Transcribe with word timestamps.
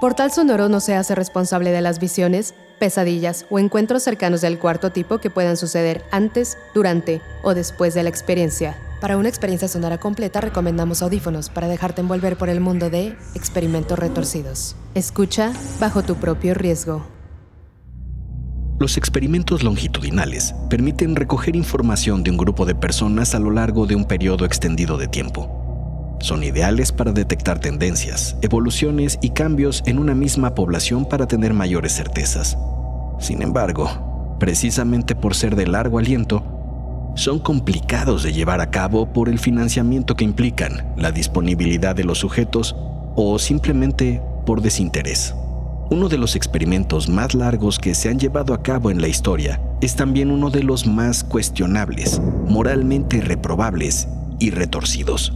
Portal 0.00 0.30
Sonoro 0.30 0.68
no 0.68 0.78
se 0.78 0.94
hace 0.94 1.16
responsable 1.16 1.72
de 1.72 1.80
las 1.80 1.98
visiones, 1.98 2.54
pesadillas 2.78 3.46
o 3.50 3.58
encuentros 3.58 4.04
cercanos 4.04 4.40
del 4.40 4.60
cuarto 4.60 4.92
tipo 4.92 5.18
que 5.18 5.28
puedan 5.28 5.56
suceder 5.56 6.04
antes, 6.12 6.56
durante 6.72 7.20
o 7.42 7.52
después 7.52 7.94
de 7.94 8.04
la 8.04 8.08
experiencia. 8.08 8.76
Para 9.00 9.16
una 9.16 9.28
experiencia 9.28 9.66
sonora 9.66 9.98
completa 9.98 10.40
recomendamos 10.40 11.02
audífonos 11.02 11.50
para 11.50 11.66
dejarte 11.66 12.00
envolver 12.00 12.36
por 12.36 12.48
el 12.48 12.60
mundo 12.60 12.90
de 12.90 13.16
experimentos 13.34 13.98
retorcidos. 13.98 14.76
Escucha 14.94 15.52
bajo 15.80 16.04
tu 16.04 16.14
propio 16.14 16.54
riesgo. 16.54 17.04
Los 18.78 18.96
experimentos 18.96 19.64
longitudinales 19.64 20.54
permiten 20.70 21.16
recoger 21.16 21.56
información 21.56 22.22
de 22.22 22.30
un 22.30 22.36
grupo 22.36 22.66
de 22.66 22.76
personas 22.76 23.34
a 23.34 23.40
lo 23.40 23.50
largo 23.50 23.86
de 23.86 23.96
un 23.96 24.04
periodo 24.04 24.44
extendido 24.44 24.96
de 24.96 25.08
tiempo. 25.08 25.57
Son 26.20 26.42
ideales 26.42 26.90
para 26.90 27.12
detectar 27.12 27.60
tendencias, 27.60 28.36
evoluciones 28.42 29.18
y 29.22 29.30
cambios 29.30 29.82
en 29.86 29.98
una 29.98 30.14
misma 30.14 30.54
población 30.54 31.04
para 31.04 31.28
tener 31.28 31.54
mayores 31.54 31.94
certezas. 31.94 32.58
Sin 33.20 33.40
embargo, 33.42 34.36
precisamente 34.40 35.14
por 35.14 35.34
ser 35.34 35.54
de 35.54 35.66
largo 35.66 35.98
aliento, 35.98 36.42
son 37.14 37.38
complicados 37.38 38.22
de 38.22 38.32
llevar 38.32 38.60
a 38.60 38.70
cabo 38.70 39.12
por 39.12 39.28
el 39.28 39.38
financiamiento 39.38 40.14
que 40.14 40.24
implican, 40.24 40.92
la 40.96 41.10
disponibilidad 41.10 41.94
de 41.94 42.04
los 42.04 42.18
sujetos 42.18 42.76
o 43.16 43.38
simplemente 43.38 44.22
por 44.46 44.60
desinterés. 44.60 45.34
Uno 45.90 46.08
de 46.08 46.18
los 46.18 46.36
experimentos 46.36 47.08
más 47.08 47.34
largos 47.34 47.78
que 47.78 47.94
se 47.94 48.08
han 48.08 48.18
llevado 48.18 48.54
a 48.54 48.62
cabo 48.62 48.90
en 48.90 49.00
la 49.00 49.08
historia 49.08 49.60
es 49.80 49.96
también 49.96 50.30
uno 50.30 50.50
de 50.50 50.62
los 50.62 50.86
más 50.86 51.24
cuestionables, 51.24 52.20
moralmente 52.46 53.20
reprobables 53.20 54.08
y 54.38 54.50
retorcidos. 54.50 55.32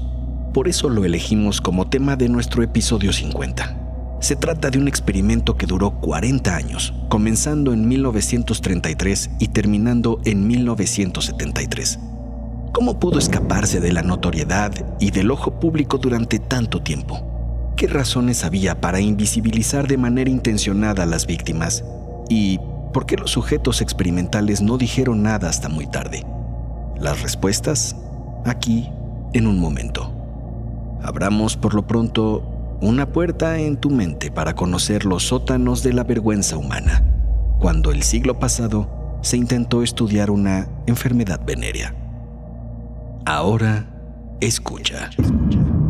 Por 0.53 0.69
eso 0.69 0.91
lo 0.91 1.07
elegimos 1.07 1.63
como 1.63 1.89
tema 1.89 2.17
de 2.17 2.29
nuestro 2.29 2.63
episodio 2.63 3.15
50. 3.15 4.19
Se 4.21 4.37
trata 4.37 4.69
de 4.69 4.79
un 4.79 4.87
experimento 4.87 5.57
que 5.57 5.65
duró 5.65 5.93
40 5.93 6.55
años, 6.55 6.93
comenzando 7.09 7.73
en 7.73 7.89
1933 7.89 9.31
y 9.39 9.49
terminando 9.49 10.21
en 10.27 10.47
1973. 10.47 11.99
¿Cómo 12.73 13.01
pudo 13.01 13.19
escaparse 13.19 13.81
de 13.81 13.93
la 13.93 14.03
notoriedad 14.03 14.73
y 15.01 15.11
del 15.11 15.31
ojo 15.31 15.59
público 15.59 15.97
durante 15.97 16.39
tanto 16.39 16.83
tiempo? 16.83 17.73
¿Qué 17.75 17.87
razones 17.87 18.45
había 18.45 18.79
para 18.79 19.01
invisibilizar 19.01 19.89
de 19.89 19.97
manera 19.97 20.29
intencionada 20.29 21.05
a 21.05 21.07
las 21.07 21.27
víctimas? 21.27 21.83
¿Y 22.29 22.61
por 22.93 23.07
qué 23.07 23.17
los 23.17 23.31
sujetos 23.31 23.81
experimentales 23.81 24.61
no 24.61 24.77
dijeron 24.77 25.23
nada 25.23 25.49
hasta 25.49 25.71
muy 25.71 25.87
tarde? 25.87 26.27
Las 27.01 27.23
respuestas 27.23 27.97
aquí 28.45 28.91
en 29.33 29.47
un 29.47 29.59
momento. 29.59 30.22
Abramos 31.03 31.57
por 31.57 31.75
lo 31.75 31.87
pronto 31.87 32.79
una 32.81 33.13
puerta 33.13 33.59
en 33.59 33.77
tu 33.77 33.91
mente 33.91 34.31
para 34.31 34.55
conocer 34.55 35.05
los 35.05 35.25
sótanos 35.25 35.83
de 35.83 35.93
la 35.93 36.05
vergüenza 36.05 36.57
humana, 36.57 37.05
cuando 37.59 37.93
el 37.93 38.03
siglo 38.03 38.39
pasado 38.39 39.19
se 39.23 39.37
intentó 39.37 39.83
estudiar 39.83 40.31
una 40.31 40.69
enfermedad 40.87 41.41
venérea. 41.45 41.95
Ahora, 43.25 43.87
escucha. 44.41 45.11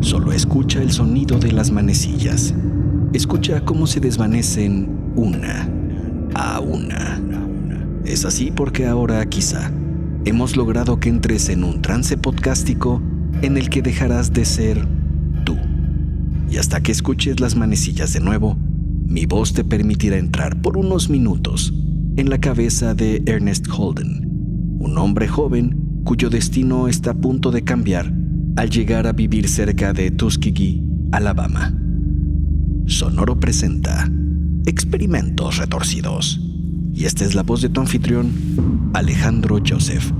Solo 0.01 0.31
escucha 0.31 0.81
el 0.81 0.91
sonido 0.91 1.39
de 1.39 1.51
las 1.51 1.71
manecillas. 1.71 2.53
Escucha 3.13 3.61
cómo 3.61 3.87
se 3.87 3.99
desvanecen 3.99 5.13
una 5.15 5.67
a 6.35 6.59
una. 6.59 7.21
Es 8.05 8.25
así 8.25 8.51
porque 8.51 8.85
ahora 8.85 9.25
quizá 9.25 9.71
hemos 10.25 10.55
logrado 10.55 10.99
que 10.99 11.09
entres 11.09 11.49
en 11.49 11.63
un 11.63 11.81
trance 11.81 12.17
podcástico 12.17 13.01
en 13.41 13.57
el 13.57 13.69
que 13.69 13.81
dejarás 13.81 14.31
de 14.31 14.45
ser 14.45 14.87
y 16.53 16.57
hasta 16.57 16.83
que 16.83 16.91
escuches 16.91 17.39
las 17.39 17.55
manecillas 17.55 18.13
de 18.13 18.19
nuevo, 18.19 18.55
mi 19.07 19.25
voz 19.25 19.53
te 19.53 19.63
permitirá 19.63 20.17
entrar 20.17 20.61
por 20.61 20.77
unos 20.77 21.09
minutos 21.09 21.73
en 22.15 22.29
la 22.29 22.39
cabeza 22.39 22.93
de 22.93 23.23
Ernest 23.25 23.65
Holden, 23.75 24.77
un 24.77 24.95
hombre 24.99 25.27
joven 25.27 26.03
cuyo 26.03 26.29
destino 26.29 26.87
está 26.87 27.11
a 27.11 27.15
punto 27.15 27.49
de 27.49 27.63
cambiar 27.63 28.13
al 28.55 28.69
llegar 28.69 29.07
a 29.07 29.13
vivir 29.13 29.49
cerca 29.49 29.93
de 29.93 30.11
Tuskegee, 30.11 30.83
Alabama. 31.11 31.73
Sonoro 32.85 33.39
presenta 33.39 34.07
Experimentos 34.67 35.57
Retorcidos. 35.57 36.39
Y 36.93 37.05
esta 37.05 37.25
es 37.25 37.33
la 37.33 37.41
voz 37.41 37.63
de 37.63 37.69
tu 37.69 37.81
anfitrión, 37.81 38.29
Alejandro 38.93 39.57
Joseph. 39.67 40.11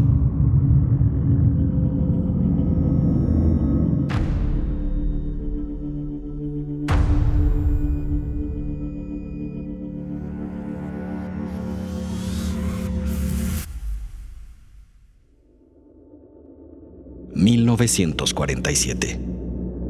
1947. 17.44 19.20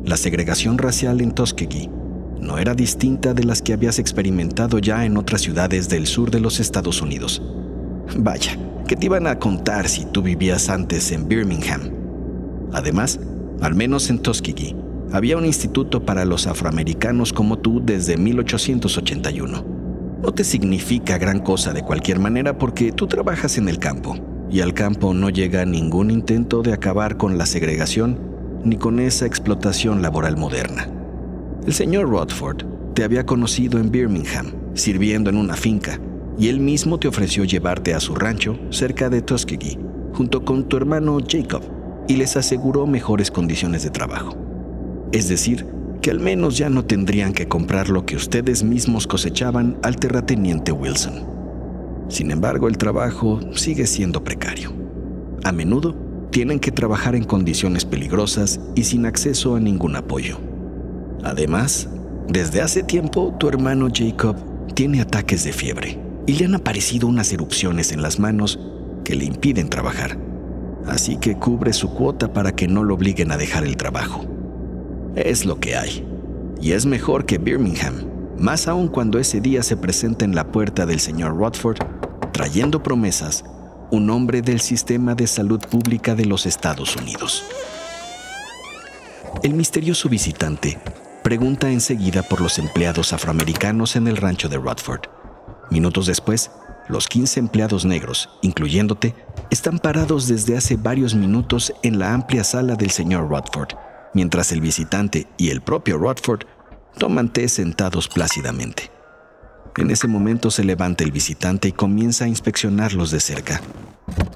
La 0.06 0.18
segregación 0.18 0.78
racial 0.78 1.22
en 1.22 1.32
Tuskegee 1.32 1.90
no 2.40 2.58
era 2.58 2.74
distinta 2.74 3.34
de 3.34 3.44
las 3.44 3.62
que 3.62 3.74
habías 3.74 4.00
experimentado 4.00 4.80
ya 4.80 5.06
en 5.06 5.16
otras 5.18 5.42
ciudades 5.42 5.88
del 5.88 6.08
sur 6.08 6.32
de 6.32 6.42
los 6.42 6.60
Estados 6.60 7.02
Unidos. 7.02 7.42
Vaya, 8.18 8.58
¿qué 8.88 8.96
te 8.96 9.06
iban 9.06 9.28
a 9.28 9.40
contar 9.40 9.88
si 9.88 10.06
tú 10.06 10.22
vivías 10.22 10.70
antes 10.70 11.12
en 11.12 11.28
Birmingham? 11.28 11.92
Además, 12.74 13.20
al 13.62 13.76
menos 13.76 14.10
en 14.10 14.20
Tuskegee, 14.20 14.76
había 15.12 15.38
un 15.38 15.46
instituto 15.46 16.04
para 16.04 16.26
los 16.26 16.48
afroamericanos 16.48 17.32
como 17.32 17.60
tú 17.60 17.82
desde 17.86 18.18
1881. 18.18 19.66
No 20.22 20.32
te 20.34 20.44
significa 20.44 21.18
gran 21.18 21.40
cosa 21.40 21.72
de 21.72 21.84
cualquier 21.84 22.20
manera 22.20 22.58
porque 22.58 22.92
tú 22.92 23.08
trabajas 23.08 23.58
en 23.58 23.70
el 23.70 23.78
campo 23.78 24.33
y 24.54 24.62
al 24.62 24.76
campo 24.76 25.16
no 25.16 25.32
llega 25.32 25.66
ningún 25.66 26.12
intento 26.12 26.62
de 26.62 26.74
acabar 26.74 27.18
con 27.18 27.40
la 27.40 27.48
segregación 27.48 28.20
ni 28.64 28.78
con 28.78 29.00
esa 29.00 29.26
explotación 29.26 30.04
laboral 30.04 30.38
moderna. 30.38 30.88
El 31.66 31.74
señor 31.74 32.08
Rodford 32.08 32.64
te 32.94 33.04
había 33.04 33.26
conocido 33.26 33.80
en 33.80 33.90
Birmingham, 33.90 34.52
sirviendo 34.76 35.32
en 35.32 35.38
una 35.38 35.56
finca, 35.56 36.00
y 36.38 36.50
él 36.50 36.60
mismo 36.60 37.00
te 37.00 37.08
ofreció 37.08 37.46
llevarte 37.46 37.96
a 37.96 38.00
su 38.00 38.14
rancho 38.14 38.60
cerca 38.70 39.10
de 39.10 39.24
Tuskegee, 39.24 39.80
junto 40.14 40.46
con 40.46 40.70
tu 40.70 40.78
hermano 40.78 41.18
Jacob, 41.28 41.64
y 42.08 42.18
les 42.18 42.38
aseguró 42.38 42.86
mejores 42.86 43.32
condiciones 43.32 43.82
de 43.82 43.90
trabajo. 43.90 44.38
Es 45.12 45.30
decir, 45.30 45.66
que 46.00 46.12
al 46.12 46.20
menos 46.20 46.60
ya 46.60 46.70
no 46.70 46.86
tendrían 46.86 47.34
que 47.34 47.48
comprar 47.48 47.90
lo 47.90 48.06
que 48.06 48.16
ustedes 48.16 48.64
mismos 48.64 49.08
cosechaban 49.08 49.80
al 49.82 49.96
terrateniente 49.96 50.72
Wilson. 50.72 51.33
Sin 52.10 52.32
embargo, 52.32 52.68
el 52.68 52.78
trabajo 52.78 53.40
sigue 53.54 53.88
siendo 53.88 54.24
precario. 54.24 54.72
A 55.44 55.52
menudo 55.52 55.96
tienen 56.32 56.60
que 56.60 56.72
trabajar 56.72 57.16
en 57.16 57.24
condiciones 57.24 57.86
peligrosas 57.86 58.60
y 58.76 58.84
sin 58.86 59.06
acceso 59.06 59.56
a 59.56 59.60
ningún 59.60 59.96
apoyo. 59.96 60.40
Además, 61.24 61.90
desde 62.28 62.62
hace 62.62 62.84
tiempo 62.84 63.36
tu 63.40 63.48
hermano 63.48 63.88
Jacob 63.94 64.36
tiene 64.74 65.02
ataques 65.02 65.44
de 65.44 65.54
fiebre 65.54 66.00
y 66.26 66.34
le 66.34 66.46
han 66.46 66.56
aparecido 66.56 67.08
unas 67.08 67.32
erupciones 67.34 67.92
en 67.92 68.02
las 68.02 68.20
manos 68.20 68.60
que 69.04 69.16
le 69.16 69.26
impiden 69.26 69.70
trabajar. 69.70 70.18
Así 70.88 71.18
que 71.18 71.36
cubre 71.36 71.74
su 71.74 71.94
cuota 71.94 72.34
para 72.34 72.56
que 72.56 72.68
no 72.68 72.84
lo 72.84 72.96
obliguen 72.96 73.32
a 73.32 73.38
dejar 73.38 73.64
el 73.64 73.78
trabajo. 73.78 74.26
Es 75.16 75.46
lo 75.46 75.60
que 75.60 75.76
hay. 75.76 76.06
Y 76.62 76.72
es 76.72 76.86
mejor 76.86 77.26
que 77.26 77.38
Birmingham, 77.38 78.06
más 78.38 78.68
aún 78.68 78.88
cuando 78.88 79.20
ese 79.20 79.40
día 79.40 79.64
se 79.64 79.78
presenta 79.78 80.26
en 80.26 80.34
la 80.34 80.52
puerta 80.52 80.86
del 80.86 81.00
señor 81.00 81.38
Rodford, 81.38 81.78
trayendo 82.34 82.84
promesas, 82.84 83.46
un 83.92 84.10
hombre 84.10 84.42
del 84.42 84.60
sistema 84.60 85.16
de 85.16 85.28
salud 85.28 85.62
pública 85.62 86.16
de 86.16 86.26
los 86.26 86.46
Estados 86.46 86.96
Unidos. 86.98 87.46
El 89.44 89.54
misterioso 89.54 90.10
visitante 90.10 90.80
pregunta 91.24 91.70
enseguida 91.70 92.24
por 92.24 92.42
los 92.42 92.60
empleados 92.60 93.14
afroamericanos 93.14 93.96
en 93.96 94.08
el 94.08 94.18
rancho 94.18 94.50
de 94.50 94.58
Rodford. 94.58 95.02
Minutos 95.72 96.08
después, 96.08 96.52
Los 96.90 97.08
15 97.08 97.40
empleados 97.40 97.86
negros, 97.86 98.30
incluyéndote, 98.42 99.16
están 99.50 99.80
parados 99.80 100.28
desde 100.28 100.58
hace 100.58 100.76
varios 100.76 101.16
minutos 101.16 101.72
en 101.82 101.98
la 101.98 102.14
amplia 102.14 102.44
sala 102.44 102.76
del 102.76 102.92
señor 102.92 103.30
Rodford, 103.30 103.70
mientras 104.14 104.52
el 104.52 104.60
visitante 104.60 105.28
y 105.38 105.50
el 105.50 105.62
propio 105.62 105.98
Rodford 105.98 106.42
toman 106.98 107.32
té 107.32 107.48
sentados 107.48 108.10
plácidamente. 108.10 108.92
En 109.78 109.90
ese 109.90 110.08
momento 110.08 110.52
se 110.52 110.64
levanta 110.64 111.04
el 111.04 111.12
visitante 111.12 111.68
y 111.68 111.72
comienza 111.72 112.26
a 112.26 112.28
inspeccionarlos 112.28 113.10
de 113.10 113.20
cerca. 113.20 113.62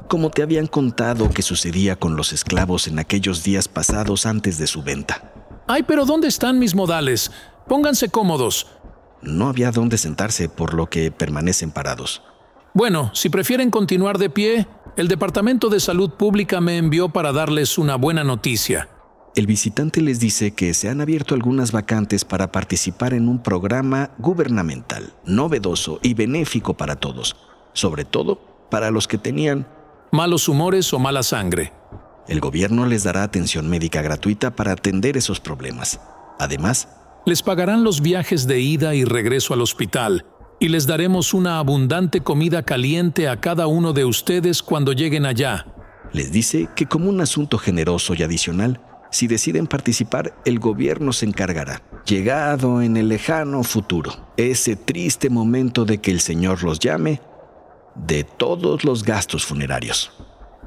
Como 0.07 0.31
te 0.31 0.41
habían 0.41 0.67
contado 0.67 1.29
que 1.29 1.43
sucedía 1.43 1.95
con 1.95 2.15
los 2.15 2.33
esclavos 2.33 2.87
en 2.87 2.97
aquellos 2.97 3.43
días 3.43 3.67
pasados 3.67 4.25
antes 4.25 4.57
de 4.57 4.65
su 4.65 4.81
venta. 4.81 5.31
Ay, 5.67 5.83
pero 5.83 6.05
¿dónde 6.05 6.27
están 6.27 6.57
mis 6.57 6.73
modales? 6.73 7.31
Pónganse 7.67 8.09
cómodos. 8.09 8.67
No 9.21 9.49
había 9.49 9.71
dónde 9.71 9.97
sentarse, 9.97 10.49
por 10.49 10.73
lo 10.73 10.89
que 10.89 11.11
permanecen 11.11 11.71
parados. 11.71 12.23
Bueno, 12.73 13.11
si 13.13 13.29
prefieren 13.29 13.69
continuar 13.69 14.17
de 14.17 14.29
pie, 14.29 14.67
el 14.95 15.07
Departamento 15.07 15.69
de 15.69 15.79
Salud 15.79 16.11
Pública 16.11 16.61
me 16.61 16.77
envió 16.77 17.09
para 17.09 17.31
darles 17.31 17.77
una 17.77 17.95
buena 17.95 18.23
noticia. 18.23 18.89
El 19.37 19.45
visitante 19.45 20.01
les 20.01 20.19
dice 20.19 20.55
que 20.55 20.73
se 20.73 20.89
han 20.89 20.99
abierto 20.99 21.35
algunas 21.35 21.71
vacantes 21.71 22.25
para 22.25 22.51
participar 22.51 23.13
en 23.13 23.29
un 23.29 23.37
programa 23.37 24.09
gubernamental, 24.17 25.13
novedoso 25.27 25.99
y 26.01 26.15
benéfico 26.15 26.75
para 26.75 26.95
todos, 26.95 27.35
sobre 27.73 28.03
todo 28.03 28.41
para 28.71 28.89
los 28.89 29.07
que 29.07 29.19
tenían 29.19 29.67
malos 30.11 30.49
humores 30.49 30.91
o 30.91 30.97
mala 30.97 31.21
sangre. 31.21 31.71
El 32.27 32.39
gobierno 32.39 32.87
les 32.87 33.03
dará 33.03 33.21
atención 33.21 33.69
médica 33.69 34.01
gratuita 34.01 34.55
para 34.55 34.71
atender 34.71 35.17
esos 35.17 35.39
problemas. 35.39 35.99
Además, 36.39 36.87
les 37.27 37.43
pagarán 37.43 37.83
los 37.83 38.01
viajes 38.01 38.47
de 38.47 38.59
ida 38.59 38.95
y 38.95 39.03
regreso 39.03 39.53
al 39.53 39.61
hospital 39.61 40.25
y 40.59 40.69
les 40.69 40.87
daremos 40.87 41.35
una 41.35 41.59
abundante 41.59 42.21
comida 42.21 42.63
caliente 42.63 43.29
a 43.29 43.39
cada 43.39 43.67
uno 43.67 43.93
de 43.93 44.03
ustedes 44.03 44.63
cuando 44.63 44.93
lleguen 44.93 45.27
allá. 45.27 45.67
Les 46.11 46.31
dice 46.31 46.69
que 46.75 46.87
como 46.87 47.07
un 47.07 47.21
asunto 47.21 47.59
generoso 47.59 48.15
y 48.15 48.23
adicional, 48.23 48.81
si 49.11 49.27
deciden 49.27 49.67
participar, 49.67 50.33
el 50.45 50.59
gobierno 50.59 51.13
se 51.13 51.25
encargará, 51.25 51.81
llegado 52.05 52.81
en 52.81 52.97
el 52.97 53.09
lejano 53.09 53.63
futuro, 53.63 54.11
ese 54.37 54.75
triste 54.75 55.29
momento 55.29 55.85
de 55.85 55.99
que 55.99 56.11
el 56.11 56.19
Señor 56.19 56.63
los 56.63 56.79
llame, 56.79 57.21
de 57.95 58.23
todos 58.23 58.83
los 58.83 59.03
gastos 59.03 59.45
funerarios. 59.45 60.11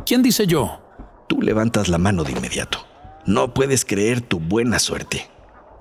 ¿Quién 0.05 0.23
dice 0.23 0.47
yo? 0.47 0.81
Tú 1.29 1.43
levantas 1.43 1.89
la 1.89 1.99
mano 1.99 2.25
de 2.25 2.33
inmediato. 2.33 2.79
No 3.27 3.55
puedes 3.55 3.85
creer 3.85 4.21
tu 4.21 4.41
buena 4.41 4.79
suerte. 4.79 5.29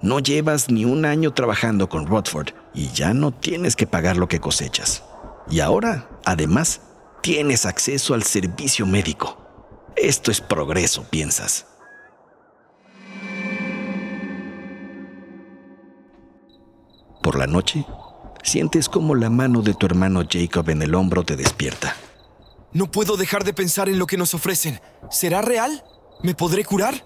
No 0.02 0.20
llevas 0.20 0.70
ni 0.70 0.86
un 0.86 1.06
año 1.06 1.34
trabajando 1.34 1.90
con 1.90 2.06
Rodford 2.06 2.50
y 2.74 2.90
ya 2.90 3.14
no 3.14 3.32
tienes 3.32 3.76
que 3.76 3.88
pagar 3.88 4.18
lo 4.18 4.28
que 4.28 4.40
cosechas. 4.40 5.04
Y 5.50 5.62
ahora, 5.62 6.10
además, 6.26 6.82
tienes 7.22 7.66
acceso 7.66 8.14
al 8.14 8.24
servicio 8.24 8.86
médico. 8.86 9.38
Esto 9.96 10.32
es 10.32 10.42
progreso, 10.42 11.04
piensas. 11.10 11.66
Por 17.21 17.38
la 17.38 17.48
noche, 17.48 17.86
sientes 18.44 18.88
como 18.88 19.13
la 19.13 19.30
mano 19.30 19.62
de 19.62 19.74
tu 19.74 19.86
hermano 19.86 20.24
Jacob 20.30 20.69
en 20.69 20.81
el 20.81 20.95
hombro 20.95 21.24
te 21.24 21.36
despierta. 21.36 21.95
No 22.71 22.89
puedo 22.89 23.18
dejar 23.18 23.44
de 23.44 23.54
pensar 23.54 23.89
en 23.89 24.00
lo 24.00 24.07
que 24.07 24.18
nos 24.18 24.33
ofrecen. 24.33 24.80
¿Será 25.10 25.42
real? 25.42 25.83
¿Me 26.24 26.33
podré 26.33 26.63
curar? 26.63 27.04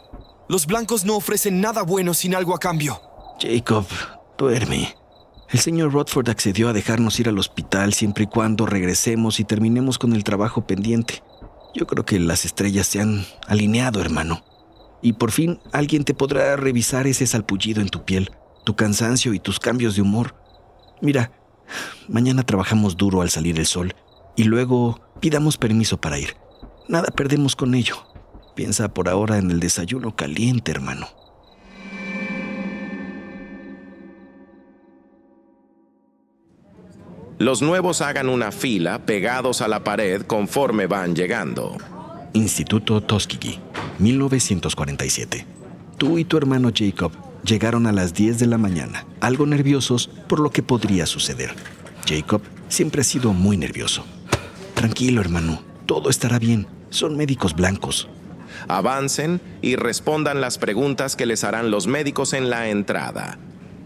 Los 0.50 0.68
blancos 0.68 1.06
no 1.06 1.15
ofrecen 1.15 1.62
nada 1.62 1.83
bueno 1.83 2.13
sin 2.13 2.36
algo 2.36 2.54
a 2.54 2.60
cambio. 2.60 3.01
Jacob, 3.39 3.86
duerme. 4.38 4.95
El 5.50 5.60
señor 5.60 5.94
Rodford 5.94 6.30
accedió 6.30 6.69
a 6.69 6.74
dejarnos 6.74 7.19
ir 7.19 7.30
al 7.30 7.39
hospital 7.39 7.94
siempre 7.94 8.25
y 8.25 8.27
cuando 8.27 8.66
regresemos 8.66 9.39
y 9.39 9.45
terminemos 9.45 9.98
con 9.98 10.13
el 10.13 10.24
trabajo 10.24 10.68
pendiente. 10.68 11.24
Yo 11.74 11.88
creo 11.88 12.06
que 12.06 12.19
las 12.19 12.45
estrellas 12.45 12.88
se 12.88 13.01
han 13.01 13.25
alineado, 13.48 14.01
hermano. 14.01 14.44
Y 15.01 15.13
por 15.13 15.31
fin 15.31 15.59
alguien 15.71 16.04
te 16.04 16.13
podrá 16.13 16.56
revisar 16.56 17.07
ese 17.07 17.25
salpullido 17.25 17.81
en 17.81 17.89
tu 17.89 18.04
piel 18.04 18.31
tu 18.63 18.75
cansancio 18.75 19.33
y 19.33 19.39
tus 19.39 19.60
cambios 19.60 19.95
de 19.95 20.01
humor. 20.01 20.36
Mira, 21.01 21.31
mañana 22.07 22.44
trabajamos 22.44 22.98
duro 22.98 23.21
al 23.21 23.30
salir 23.30 23.60
el 23.60 23.65
sol 23.65 23.95
y 24.36 24.44
luego 24.44 25.01
pidamos 25.19 25.57
permiso 25.57 26.00
para 26.00 26.19
ir. 26.19 26.36
Nada 26.88 27.10
perdemos 27.12 27.56
con 27.56 27.75
ello. 27.75 27.95
Piensa 28.56 28.94
por 28.94 29.10
ahora 29.10 29.38
en 29.38 29.51
el 29.51 29.60
desayuno 29.60 30.15
caliente, 30.15 30.71
hermano. 30.71 31.07
Los 37.39 37.62
nuevos 37.62 38.01
hagan 38.01 38.30
una 38.30 38.51
fila 38.51 39.06
pegados 39.06 39.62
a 39.62 39.68
la 39.68 39.83
pared 39.83 40.21
conforme 40.21 40.88
van 40.88 41.16
llegando. 41.16 41.77
Instituto 42.33 43.01
Tuskegee, 43.01 43.59
1947. 44.00 45.45
Tú 45.98 46.18
y 46.18 46.25
tu 46.25 46.38
hermano 46.38 46.69
Jacob 46.74 47.12
Llegaron 47.44 47.88
a 47.88 47.92
las 47.92 48.13
10 48.13 48.40
de 48.40 48.48
la 48.48 48.57
mañana, 48.57 49.06
algo 49.19 49.45
nerviosos 49.45 50.10
por 50.28 50.40
lo 50.40 50.50
que 50.50 50.63
podría 50.63 51.06
suceder. 51.06 51.54
Jacob 52.07 52.42
siempre 52.69 53.01
ha 53.01 53.04
sido 53.04 53.34
muy 53.34 53.57
nervioso. 53.57 54.06
Tranquilo, 54.74 55.19
hermano, 55.19 55.62
todo 55.86 56.10
estará 56.10 56.40
bien. 56.40 56.68
Son 56.90 57.18
médicos 57.18 57.54
blancos. 57.54 58.07
Avancen 58.69 59.42
y 59.62 59.75
respondan 59.75 60.40
las 60.40 60.57
preguntas 60.57 61.18
que 61.18 61.25
les 61.25 61.44
harán 61.44 61.69
los 61.69 61.86
médicos 61.86 62.31
en 62.31 62.50
la 62.50 62.69
entrada. 62.69 63.38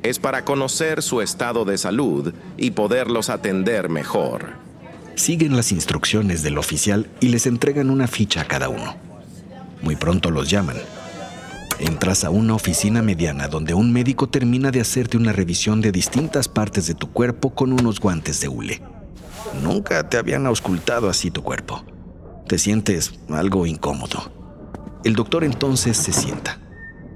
Es 0.04 0.20
para 0.20 0.46
conocer 0.46 1.02
su 1.02 1.22
estado 1.22 1.66
de 1.66 1.80
salud 1.80 2.34
y 2.58 2.72
poderlos 2.72 3.30
atender 3.30 3.90
mejor. 3.90 4.54
Siguen 5.16 5.56
las 5.56 5.72
instrucciones 5.72 6.44
del 6.44 6.60
oficial 6.60 7.08
y 7.22 7.30
les 7.30 7.48
entregan 7.48 7.90
una 7.90 8.08
ficha 8.08 8.42
a 8.42 8.46
cada 8.46 8.70
uno. 8.70 8.96
Muy 9.82 9.96
pronto 9.96 10.30
los 10.30 10.48
llaman 10.48 10.78
Entras 11.80 12.24
a 12.24 12.32
una 12.32 12.56
oficina 12.56 13.04
mediana 13.04 13.48
donde 13.48 13.76
un 13.76 13.94
médico 13.94 14.28
termina 14.28 14.72
de 14.72 14.82
hacerte 14.82 15.16
una 15.16 15.32
revisión 15.32 15.80
de 15.80 15.92
distintas 15.92 16.48
partes 16.48 16.88
de 16.88 16.96
tu 16.96 17.12
cuerpo 17.12 17.54
con 17.54 17.72
unos 17.72 18.00
guantes 18.00 18.42
de 18.42 18.48
hule. 18.48 18.82
Nunca 19.62 20.10
te 20.10 20.18
habían 20.18 20.48
auscultado 20.48 21.08
así 21.08 21.30
tu 21.30 21.44
cuerpo. 21.44 21.86
Te 22.48 22.58
sientes 22.58 23.20
algo 23.30 23.68
incómodo. 23.68 24.32
El 25.04 25.14
doctor 25.14 25.44
entonces 25.44 25.98
se 25.98 26.14
sienta. 26.14 26.60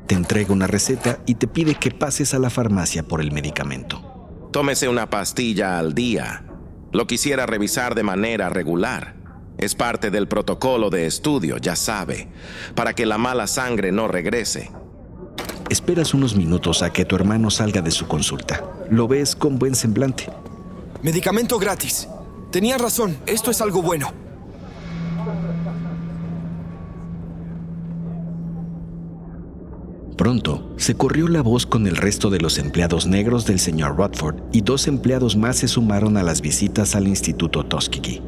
Te 0.05 0.13
entrega 0.13 0.53
una 0.53 0.67
receta 0.67 1.19
y 1.25 1.35
te 1.35 1.47
pide 1.47 1.75
que 1.75 1.89
pases 1.89 2.33
a 2.35 2.39
la 2.39 2.51
farmacia 2.51 3.03
por 3.03 3.21
el 3.21 3.31
medicamento. 3.31 4.49
Tómese 4.51 4.89
una 4.89 5.09
pastilla 5.09 5.79
al 5.79 5.95
día. 5.95 6.45
Lo 6.91 7.07
quisiera 7.07 7.47
revisar 7.47 7.95
de 7.95 8.03
manera 8.03 8.49
regular. 8.49 9.15
Es 9.57 9.75
parte 9.75 10.09
del 10.09 10.27
protocolo 10.27 10.89
de 10.89 11.05
estudio, 11.05 11.57
ya 11.57 11.75
sabe, 11.75 12.27
para 12.75 12.93
que 12.93 13.05
la 13.05 13.17
mala 13.17 13.47
sangre 13.47 13.91
no 13.91 14.07
regrese. 14.07 14.71
Esperas 15.69 16.13
unos 16.13 16.35
minutos 16.35 16.81
a 16.81 16.91
que 16.91 17.05
tu 17.05 17.15
hermano 17.15 17.49
salga 17.49 17.81
de 17.81 17.91
su 17.91 18.07
consulta. 18.07 18.63
Lo 18.89 19.07
ves 19.07 19.35
con 19.35 19.57
buen 19.57 19.75
semblante. 19.75 20.27
Medicamento 21.01 21.57
gratis. 21.57 22.07
Tenía 22.51 22.77
razón, 22.77 23.17
esto 23.25 23.51
es 23.51 23.61
algo 23.61 23.81
bueno. 23.81 24.11
Pronto 30.17 30.71
se 30.77 30.93
corrió 30.93 31.27
la 31.27 31.41
voz 31.41 31.65
con 31.65 31.87
el 31.87 31.95
resto 31.95 32.29
de 32.29 32.39
los 32.39 32.59
empleados 32.59 33.07
negros 33.07 33.45
del 33.45 33.59
señor 33.59 33.95
Rodford 33.97 34.35
y 34.51 34.61
dos 34.61 34.87
empleados 34.87 35.35
más 35.35 35.57
se 35.57 35.67
sumaron 35.67 36.15
a 36.17 36.21
las 36.21 36.41
visitas 36.41 36.95
al 36.95 37.07
Instituto 37.07 37.65
Tuskegee. 37.65 38.21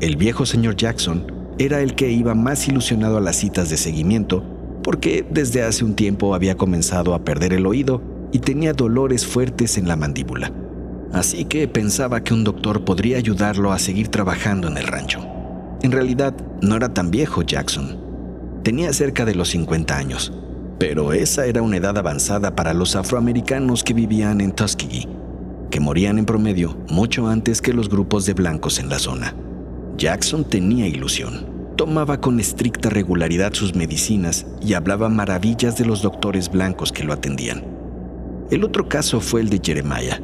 El 0.00 0.14
viejo 0.14 0.46
señor 0.46 0.76
Jackson 0.76 1.32
era 1.58 1.80
el 1.80 1.96
que 1.96 2.12
iba 2.12 2.34
más 2.36 2.68
ilusionado 2.68 3.16
a 3.16 3.20
las 3.20 3.34
citas 3.34 3.68
de 3.68 3.76
seguimiento 3.76 4.44
porque 4.84 5.26
desde 5.28 5.64
hace 5.64 5.84
un 5.84 5.94
tiempo 5.94 6.36
había 6.36 6.56
comenzado 6.56 7.14
a 7.14 7.24
perder 7.24 7.52
el 7.52 7.66
oído 7.66 8.00
y 8.30 8.38
tenía 8.38 8.72
dolores 8.72 9.26
fuertes 9.26 9.76
en 9.76 9.88
la 9.88 9.96
mandíbula. 9.96 10.52
Así 11.12 11.46
que 11.46 11.66
pensaba 11.66 12.22
que 12.22 12.32
un 12.32 12.44
doctor 12.44 12.84
podría 12.84 13.16
ayudarlo 13.16 13.72
a 13.72 13.78
seguir 13.80 14.06
trabajando 14.06 14.68
en 14.68 14.76
el 14.76 14.86
rancho. 14.86 15.26
En 15.82 15.90
realidad, 15.90 16.32
no 16.62 16.76
era 16.76 16.94
tan 16.94 17.10
viejo 17.10 17.42
Jackson. 17.42 17.98
Tenía 18.62 18.92
cerca 18.92 19.24
de 19.24 19.34
los 19.34 19.48
50 19.48 19.96
años, 19.96 20.32
pero 20.78 21.12
esa 21.12 21.46
era 21.46 21.60
una 21.60 21.78
edad 21.78 21.98
avanzada 21.98 22.54
para 22.54 22.72
los 22.72 22.94
afroamericanos 22.94 23.82
que 23.82 23.94
vivían 23.94 24.40
en 24.40 24.52
Tuskegee, 24.52 25.08
que 25.70 25.80
morían 25.80 26.18
en 26.18 26.24
promedio 26.24 26.78
mucho 26.88 27.26
antes 27.26 27.60
que 27.60 27.72
los 27.72 27.88
grupos 27.88 28.26
de 28.26 28.34
blancos 28.34 28.78
en 28.78 28.88
la 28.88 29.00
zona. 29.00 29.34
Jackson 29.98 30.44
tenía 30.44 30.86
ilusión. 30.86 31.74
Tomaba 31.76 32.20
con 32.20 32.38
estricta 32.38 32.88
regularidad 32.88 33.52
sus 33.52 33.74
medicinas 33.74 34.46
y 34.62 34.74
hablaba 34.74 35.08
maravillas 35.08 35.76
de 35.76 35.84
los 35.84 36.02
doctores 36.02 36.48
blancos 36.48 36.92
que 36.92 37.02
lo 37.02 37.12
atendían. 37.12 37.64
El 38.52 38.62
otro 38.62 38.88
caso 38.88 39.20
fue 39.20 39.40
el 39.40 39.50
de 39.50 39.60
Jeremiah, 39.62 40.20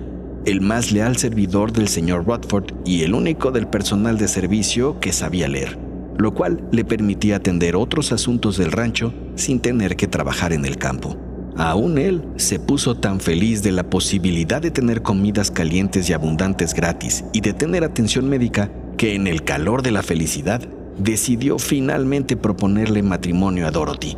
el 0.47 0.61
más 0.61 0.93
leal 0.93 1.17
servidor 1.17 1.73
del 1.73 1.89
señor 1.89 2.25
Rodford 2.25 2.73
y 2.85 3.03
el 3.03 3.15
único 3.15 3.51
del 3.51 3.67
personal 3.67 4.17
de 4.17 4.29
servicio 4.29 5.01
que 5.01 5.13
sabía 5.13 5.49
leer, 5.49 5.77
lo 6.17 6.35
cual 6.35 6.69
le 6.71 6.85
permitía 6.85 7.37
atender 7.37 7.75
otros 7.75 8.13
asuntos 8.13 8.57
del 8.57 8.71
rancho 8.71 9.13
sin 9.35 9.59
tener 9.59 9.97
que 9.97 10.07
trabajar 10.07 10.53
en 10.53 10.65
el 10.67 10.79
campo. 10.79 11.17
Aún 11.57 11.99
él 11.99 12.23
se 12.37 12.61
puso 12.61 12.97
tan 12.97 13.19
feliz 13.19 13.65
de 13.65 13.73
la 13.73 13.91
posibilidad 13.91 14.63
de 14.63 14.71
tener 14.71 15.03
comidas 15.03 15.51
calientes 15.51 16.09
y 16.09 16.13
abundantes 16.13 16.75
gratis 16.75 17.25
y 17.33 17.41
de 17.41 17.53
tener 17.53 17.83
atención 17.83 18.29
médica 18.29 18.71
que 19.05 19.15
en 19.15 19.27
el 19.27 19.45
calor 19.45 19.83
de 19.83 19.91
la 19.91 20.03
felicidad 20.03 20.63
decidió 20.97 21.59
finalmente 21.59 22.39
proponerle 22.39 23.03
matrimonio 23.03 23.67
a 23.67 23.71
Dorothy, 23.71 24.17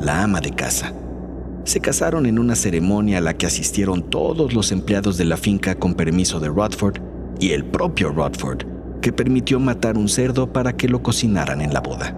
la 0.00 0.22
ama 0.22 0.40
de 0.40 0.52
casa. 0.52 0.94
Se 1.64 1.80
casaron 1.80 2.24
en 2.24 2.38
una 2.38 2.56
ceremonia 2.56 3.18
a 3.18 3.20
la 3.20 3.34
que 3.34 3.44
asistieron 3.44 4.08
todos 4.08 4.54
los 4.54 4.72
empleados 4.72 5.18
de 5.18 5.26
la 5.26 5.36
finca 5.36 5.74
con 5.74 5.92
permiso 5.92 6.40
de 6.40 6.48
Rodford 6.48 7.02
y 7.40 7.50
el 7.50 7.66
propio 7.66 8.08
Rodford, 8.08 8.64
que 9.02 9.12
permitió 9.12 9.60
matar 9.60 9.98
un 9.98 10.08
cerdo 10.08 10.50
para 10.50 10.78
que 10.78 10.88
lo 10.88 11.02
cocinaran 11.02 11.60
en 11.60 11.74
la 11.74 11.80
boda. 11.80 12.16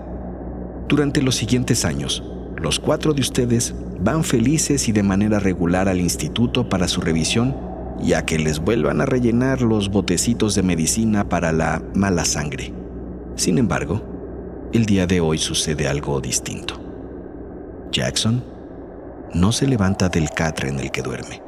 Durante 0.87 1.21
los 1.21 1.35
siguientes 1.35 1.85
años, 1.85 2.23
los 2.63 2.79
cuatro 2.79 3.13
de 3.13 3.23
ustedes 3.23 3.75
van 3.99 4.23
felices 4.23 4.89
y 4.89 4.93
de 4.93 5.03
manera 5.03 5.41
regular 5.41 5.89
al 5.89 5.99
instituto 5.99 6.69
para 6.69 6.87
su 6.87 7.01
revisión 7.01 7.74
y 8.03 8.15
a 8.15 8.25
que 8.25 8.39
les 8.39 8.59
vuelvan 8.59 9.01
a 9.01 9.07
rellenar 9.07 9.63
los 9.63 9.91
botecitos 9.91 10.55
de 10.55 10.63
medicina 10.63 11.29
para 11.29 11.53
la 11.53 11.83
mala 11.95 12.25
sangre. 12.25 12.73
Sin 13.37 13.59
embargo, 13.59 14.03
el 14.73 14.87
día 14.87 15.07
de 15.07 15.21
hoy 15.21 15.39
sucede 15.39 15.89
algo 15.89 16.21
distinto. 16.21 16.81
Jackson 17.93 18.45
no 19.33 19.53
se 19.53 19.67
levanta 19.67 20.09
del 20.09 20.31
catre 20.31 20.69
en 20.69 20.81
el 20.81 20.91
que 20.91 21.03
duerme. 21.03 21.43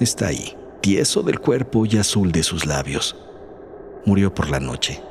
Está 0.00 0.28
ahí, 0.28 0.56
tieso 0.80 1.22
del 1.22 1.38
cuerpo 1.38 1.86
y 1.86 1.96
azul 1.96 2.32
de 2.32 2.42
sus 2.42 2.66
labios. 2.66 3.16
Murió 4.04 4.34
por 4.34 4.50
la 4.50 4.58
noche, 4.58 5.02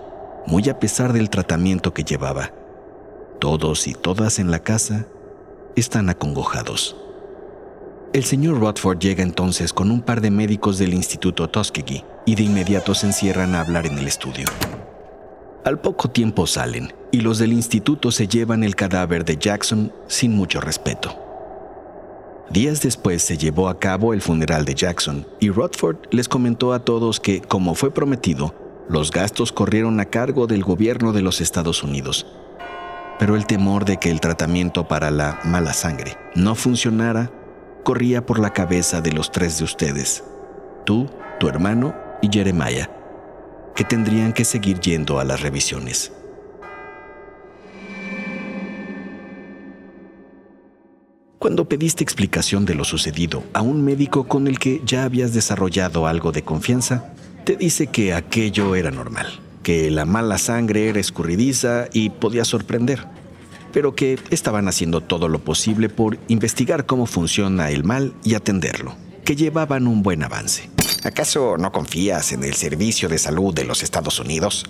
muy 0.47 0.67
a 0.69 0.79
pesar 0.79 1.13
del 1.13 1.29
tratamiento 1.29 1.93
que 1.93 2.03
llevaba. 2.03 2.51
Todos 3.39 3.87
y 3.87 3.93
todas 3.93 4.39
en 4.39 4.51
la 4.51 4.59
casa 4.59 5.05
están 5.75 6.09
acongojados. 6.09 6.95
El 8.13 8.25
señor 8.25 8.59
Rodford 8.59 8.99
llega 8.99 9.23
entonces 9.23 9.71
con 9.71 9.89
un 9.89 10.01
par 10.01 10.19
de 10.19 10.31
médicos 10.31 10.77
del 10.77 10.93
Instituto 10.93 11.49
Tuskegee 11.49 12.03
y 12.25 12.35
de 12.35 12.43
inmediato 12.43 12.93
se 12.93 13.07
encierran 13.07 13.55
a 13.55 13.61
hablar 13.61 13.85
en 13.85 13.97
el 13.97 14.05
estudio. 14.05 14.47
Al 15.63 15.79
poco 15.79 16.09
tiempo 16.09 16.45
salen 16.45 16.91
y 17.13 17.21
los 17.21 17.39
del 17.39 17.53
instituto 17.53 18.11
se 18.11 18.27
llevan 18.27 18.65
el 18.65 18.75
cadáver 18.75 19.23
de 19.23 19.37
Jackson 19.37 19.93
sin 20.07 20.35
mucho 20.35 20.59
respeto. 20.59 21.17
Días 22.49 22.81
después 22.81 23.21
se 23.21 23.37
llevó 23.37 23.69
a 23.69 23.79
cabo 23.79 24.13
el 24.13 24.21
funeral 24.21 24.65
de 24.65 24.75
Jackson 24.75 25.25
y 25.39 25.49
Rodford 25.49 25.95
les 26.11 26.27
comentó 26.27 26.73
a 26.73 26.83
todos 26.83 27.21
que, 27.21 27.39
como 27.39 27.75
fue 27.75 27.93
prometido, 27.93 28.53
los 28.89 29.11
gastos 29.11 29.53
corrieron 29.53 30.01
a 30.01 30.05
cargo 30.05 30.47
del 30.47 30.65
gobierno 30.65 31.13
de 31.13 31.21
los 31.21 31.39
Estados 31.39 31.81
Unidos. 31.81 32.27
Pero 33.19 33.37
el 33.37 33.45
temor 33.45 33.85
de 33.85 33.95
que 33.95 34.11
el 34.11 34.19
tratamiento 34.19 34.89
para 34.89 35.11
la 35.11 35.39
mala 35.45 35.71
sangre 35.71 36.17
no 36.35 36.55
funcionara 36.55 37.31
corría 37.83 38.25
por 38.25 38.39
la 38.39 38.53
cabeza 38.53 39.01
de 39.01 39.11
los 39.11 39.31
tres 39.31 39.57
de 39.57 39.63
ustedes, 39.63 40.23
tú, 40.85 41.09
tu 41.39 41.47
hermano 41.47 41.95
y 42.21 42.29
Jeremiah, 42.31 42.89
que 43.75 43.83
tendrían 43.83 44.33
que 44.33 44.45
seguir 44.45 44.79
yendo 44.79 45.19
a 45.19 45.23
las 45.23 45.41
revisiones. 45.41 46.11
Cuando 51.39 51.67
pediste 51.67 52.03
explicación 52.03 52.65
de 52.65 52.75
lo 52.75 52.83
sucedido 52.83 53.43
a 53.53 53.63
un 53.63 53.83
médico 53.83 54.27
con 54.27 54.45
el 54.47 54.59
que 54.59 54.79
ya 54.85 55.05
habías 55.05 55.33
desarrollado 55.33 56.05
algo 56.05 56.31
de 56.31 56.43
confianza, 56.43 57.13
te 57.45 57.55
dice 57.55 57.87
que 57.87 58.13
aquello 58.13 58.75
era 58.75 58.91
normal, 58.91 59.25
que 59.63 59.89
la 59.89 60.05
mala 60.05 60.37
sangre 60.37 60.89
era 60.89 60.99
escurridiza 60.99 61.87
y 61.93 62.11
podía 62.11 62.45
sorprender, 62.45 63.07
pero 63.71 63.95
que 63.95 64.19
estaban 64.29 64.67
haciendo 64.67 65.01
todo 65.01 65.27
lo 65.27 65.39
posible 65.39 65.89
por 65.89 66.17
investigar 66.27 66.85
cómo 66.85 67.05
funciona 67.05 67.69
el 67.69 67.83
mal 67.83 68.13
y 68.23 68.35
atenderlo, 68.35 68.95
que 69.23 69.35
llevaban 69.35 69.87
un 69.87 70.03
buen 70.03 70.23
avance. 70.23 70.69
¿Acaso 71.03 71.57
no 71.57 71.71
confías 71.71 72.31
en 72.31 72.43
el 72.43 72.53
Servicio 72.53 73.09
de 73.09 73.17
Salud 73.17 73.53
de 73.53 73.65
los 73.65 73.83
Estados 73.83 74.19
Unidos? 74.19 74.65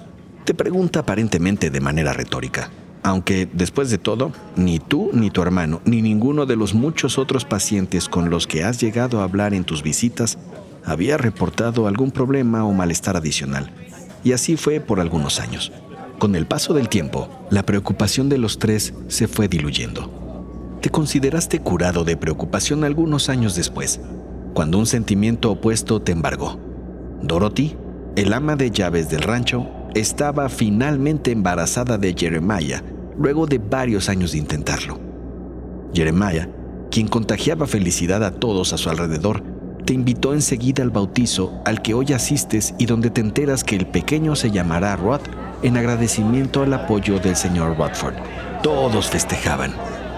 Te 0.45 0.53
pregunta 0.53 0.99
aparentemente 0.99 1.69
de 1.69 1.79
manera 1.81 2.13
retórica 2.13 2.71
aunque 3.03 3.47
después 3.51 3.89
de 3.89 3.97
todo, 3.97 4.31
ni 4.55 4.79
tú 4.79 5.09
ni 5.13 5.31
tu 5.31 5.41
hermano, 5.41 5.81
ni 5.85 6.01
ninguno 6.01 6.45
de 6.45 6.55
los 6.55 6.73
muchos 6.73 7.17
otros 7.17 7.45
pacientes 7.45 8.07
con 8.07 8.29
los 8.29 8.47
que 8.47 8.63
has 8.63 8.79
llegado 8.79 9.19
a 9.19 9.23
hablar 9.23 9.53
en 9.53 9.63
tus 9.63 9.81
visitas 9.83 10.37
había 10.83 11.17
reportado 11.17 11.87
algún 11.87 12.11
problema 12.11 12.65
o 12.65 12.73
malestar 12.73 13.17
adicional. 13.17 13.71
Y 14.23 14.33
así 14.33 14.55
fue 14.55 14.79
por 14.79 14.99
algunos 14.99 15.39
años. 15.39 15.71
Con 16.21 16.35
el 16.35 16.45
paso 16.45 16.75
del 16.75 16.87
tiempo, 16.87 17.27
la 17.49 17.63
preocupación 17.63 18.29
de 18.29 18.37
los 18.37 18.59
tres 18.59 18.93
se 19.07 19.27
fue 19.27 19.47
diluyendo. 19.47 20.77
Te 20.79 20.91
consideraste 20.91 21.61
curado 21.61 22.03
de 22.03 22.15
preocupación 22.15 22.83
algunos 22.83 23.27
años 23.27 23.55
después, 23.55 23.99
cuando 24.53 24.77
un 24.77 24.85
sentimiento 24.85 25.49
opuesto 25.49 25.99
te 25.99 26.11
embargó. 26.11 26.59
Dorothy, 27.23 27.75
el 28.15 28.33
ama 28.33 28.55
de 28.55 28.69
llaves 28.69 29.09
del 29.09 29.23
rancho, 29.23 29.67
estaba 29.95 30.47
finalmente 30.49 31.31
embarazada 31.31 31.97
de 31.97 32.13
Jeremiah 32.15 32.83
luego 33.17 33.47
de 33.47 33.57
varios 33.57 34.07
años 34.07 34.33
de 34.33 34.37
intentarlo. 34.37 34.99
Jeremiah, 35.91 36.49
quien 36.91 37.07
contagiaba 37.07 37.65
felicidad 37.65 38.23
a 38.23 38.29
todos 38.29 38.73
a 38.73 38.77
su 38.77 38.91
alrededor, 38.91 39.41
te 39.87 39.93
invitó 39.93 40.35
enseguida 40.35 40.83
al 40.83 40.91
bautizo 40.91 41.63
al 41.65 41.81
que 41.81 41.95
hoy 41.95 42.13
asistes 42.13 42.75
y 42.77 42.85
donde 42.85 43.09
te 43.09 43.21
enteras 43.21 43.63
que 43.63 43.75
el 43.75 43.87
pequeño 43.87 44.35
se 44.35 44.51
llamará 44.51 44.95
Rod 44.95 45.21
en 45.63 45.77
agradecimiento 45.77 46.63
al 46.63 46.73
apoyo 46.73 47.19
del 47.19 47.35
señor 47.35 47.77
Rodford. 47.77 48.15
Todos 48.63 49.09
festejaban, 49.09 49.73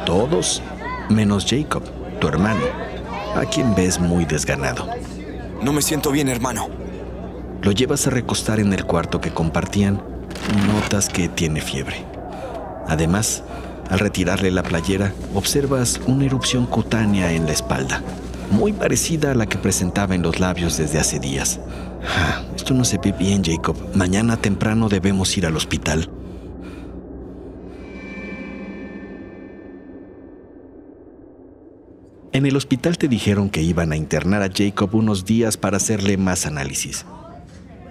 todos 0.05 0.61
menos 1.09 1.45
Jacob, 1.47 1.83
tu 2.19 2.27
hermano, 2.27 2.63
a 3.35 3.45
quien 3.45 3.75
ves 3.75 3.99
muy 3.99 4.25
desganado. 4.25 4.87
No 5.61 5.73
me 5.73 5.81
siento 5.81 6.11
bien, 6.11 6.29
hermano. 6.29 6.67
Lo 7.61 7.71
llevas 7.71 8.07
a 8.07 8.09
recostar 8.09 8.59
en 8.59 8.73
el 8.73 8.85
cuarto 8.85 9.21
que 9.21 9.31
compartían 9.31 10.01
notas 10.67 11.09
que 11.09 11.29
tiene 11.29 11.61
fiebre. 11.61 12.05
Además, 12.87 13.43
al 13.89 13.99
retirarle 13.99 14.51
la 14.51 14.63
playera, 14.63 15.13
observas 15.33 16.01
una 16.07 16.25
erupción 16.25 16.65
cutánea 16.65 17.31
en 17.31 17.45
la 17.45 17.53
espalda, 17.53 18.01
muy 18.51 18.73
parecida 18.73 19.31
a 19.31 19.35
la 19.35 19.45
que 19.45 19.57
presentaba 19.57 20.15
en 20.15 20.21
los 20.21 20.39
labios 20.39 20.77
desde 20.77 20.99
hace 20.99 21.19
días. 21.19 21.59
Ah, 22.05 22.43
esto 22.55 22.73
no 22.73 22.85
se 22.85 22.97
ve 22.97 23.11
bien, 23.11 23.43
Jacob. 23.43 23.75
Mañana 23.95 24.37
temprano 24.37 24.89
debemos 24.89 25.37
ir 25.37 25.45
al 25.45 25.55
hospital. 25.55 26.09
En 32.31 32.45
el 32.45 32.55
hospital 32.55 32.97
te 32.97 33.07
dijeron 33.07 33.49
que 33.49 33.61
iban 33.61 33.91
a 33.91 33.95
internar 33.95 34.41
a 34.41 34.49
Jacob 34.53 34.95
unos 34.95 35.23
días 35.23 35.55
para 35.55 35.77
hacerle 35.77 36.17
más 36.17 36.45
análisis 36.45 37.05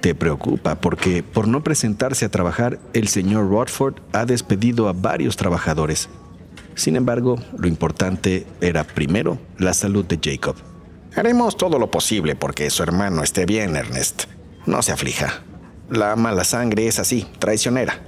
te 0.02 0.16
preocupa 0.16 0.74
porque 0.74 1.22
por 1.22 1.46
no 1.46 1.62
presentarse 1.62 2.24
a 2.26 2.28
trabajar, 2.28 2.80
el 2.92 3.06
señor 3.06 3.48
Rodford 3.48 3.94
ha 4.12 4.26
despedido 4.26 4.88
a 4.88 4.92
varios 4.92 5.36
trabajadores. 5.36 6.10
Sin 6.74 6.96
embargo, 6.96 7.38
lo 7.56 7.68
importante 7.68 8.44
era 8.60 8.82
primero 8.82 9.38
la 9.58 9.72
salud 9.72 10.04
de 10.04 10.18
Jacob. 10.20 10.56
Haremos 11.14 11.56
todo 11.56 11.78
lo 11.78 11.90
posible 11.90 12.34
porque 12.34 12.70
su 12.70 12.82
hermano 12.82 13.22
esté 13.22 13.44
bien, 13.44 13.76
Ernest. 13.76 14.24
No 14.64 14.80
se 14.82 14.92
aflija. 14.92 15.42
La 15.90 16.16
mala 16.16 16.44
sangre 16.44 16.86
es 16.86 16.98
así, 16.98 17.26
traicionera. 17.38 18.00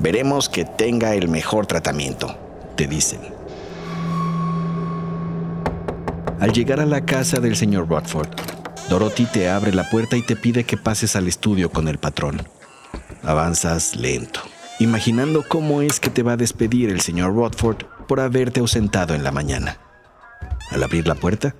Veremos 0.00 0.48
que 0.48 0.64
tenga 0.64 1.14
el 1.14 1.28
mejor 1.28 1.66
tratamiento, 1.66 2.36
te 2.76 2.88
dicen. 2.88 3.20
Al 6.40 6.52
llegar 6.52 6.80
a 6.80 6.86
la 6.86 7.04
casa 7.04 7.40
del 7.40 7.56
señor 7.56 7.88
Rodford, 7.88 8.28
Dorothy 8.88 9.26
te 9.26 9.48
abre 9.48 9.72
la 9.72 9.88
puerta 9.90 10.16
y 10.16 10.22
te 10.22 10.34
pide 10.34 10.64
que 10.64 10.76
pases 10.76 11.14
al 11.14 11.28
estudio 11.28 11.70
con 11.70 11.88
el 11.88 11.98
patrón. 11.98 12.42
Avanzas 13.22 13.94
lento, 13.94 14.40
imaginando 14.78 15.44
cómo 15.46 15.82
es 15.82 16.00
que 16.00 16.10
te 16.10 16.22
va 16.22 16.32
a 16.32 16.36
despedir 16.36 16.90
el 16.90 17.00
señor 17.00 17.34
Rodford 17.34 17.84
por 18.06 18.18
haberte 18.18 18.60
ausentado 18.60 19.14
en 19.14 19.22
la 19.22 19.30
mañana. 19.30 19.78
Al 20.70 20.82
abrir 20.82 21.06
la 21.06 21.14
puerta, 21.14 21.54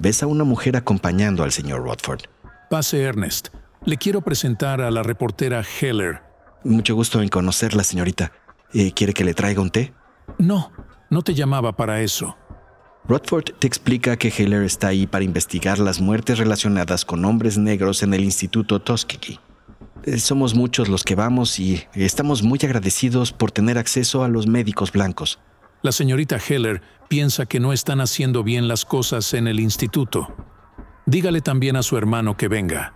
ves 0.00 0.22
a 0.22 0.26
una 0.26 0.44
mujer 0.44 0.76
acompañando 0.76 1.44
al 1.44 1.52
señor 1.52 1.84
Rodford. 1.84 2.22
Pase, 2.68 3.02
Ernest. 3.02 3.48
Le 3.84 3.96
quiero 3.96 4.22
presentar 4.22 4.80
a 4.80 4.90
la 4.90 5.02
reportera 5.02 5.62
Heller. 5.80 6.22
Mucho 6.64 6.94
gusto 6.94 7.22
en 7.22 7.28
conocerla, 7.28 7.84
señorita. 7.84 8.32
Eh, 8.72 8.92
¿Quiere 8.92 9.12
que 9.12 9.24
le 9.24 9.34
traiga 9.34 9.62
un 9.62 9.70
té? 9.70 9.92
No, 10.38 10.70
no 11.08 11.22
te 11.22 11.34
llamaba 11.34 11.76
para 11.76 12.02
eso. 12.02 12.36
Rodford 13.08 13.56
te 13.58 13.66
explica 13.66 14.16
que 14.16 14.28
Heller 14.28 14.62
está 14.62 14.88
ahí 14.88 15.06
para 15.06 15.24
investigar 15.24 15.78
las 15.78 16.00
muertes 16.00 16.38
relacionadas 16.38 17.04
con 17.04 17.24
hombres 17.24 17.58
negros 17.58 18.02
en 18.02 18.14
el 18.14 18.22
Instituto 18.22 18.80
Tuskegee. 18.80 19.40
Eh, 20.04 20.18
somos 20.18 20.54
muchos 20.54 20.88
los 20.88 21.02
que 21.02 21.14
vamos 21.14 21.58
y 21.58 21.82
estamos 21.94 22.42
muy 22.42 22.58
agradecidos 22.62 23.32
por 23.32 23.50
tener 23.50 23.78
acceso 23.78 24.22
a 24.22 24.28
los 24.28 24.46
médicos 24.46 24.92
blancos. 24.92 25.40
La 25.82 25.92
señorita 25.92 26.36
Heller 26.36 26.82
piensa 27.08 27.46
que 27.46 27.60
no 27.60 27.72
están 27.72 28.00
haciendo 28.00 28.42
bien 28.42 28.68
las 28.68 28.84
cosas 28.84 29.32
en 29.34 29.46
el 29.46 29.60
instituto. 29.60 30.34
Dígale 31.06 31.40
también 31.40 31.76
a 31.76 31.82
su 31.82 31.96
hermano 31.96 32.36
que 32.36 32.48
venga. 32.48 32.94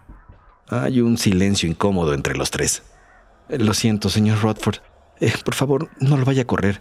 Hay 0.69 1.01
un 1.01 1.17
silencio 1.17 1.69
incómodo 1.69 2.15
entre 2.15 2.37
los 2.37 2.51
tres. 2.51 2.83
Eh, 3.49 3.59
lo 3.59 3.75
siento, 3.75 4.09
señor 4.09 4.41
Rodford. 4.41 4.77
Eh, 5.21 5.33
por 5.45 5.55
favor, 5.55 5.91
no 6.01 6.17
lo 6.17 6.25
vaya 6.25 6.43
a 6.43 6.47
correr. 6.47 6.81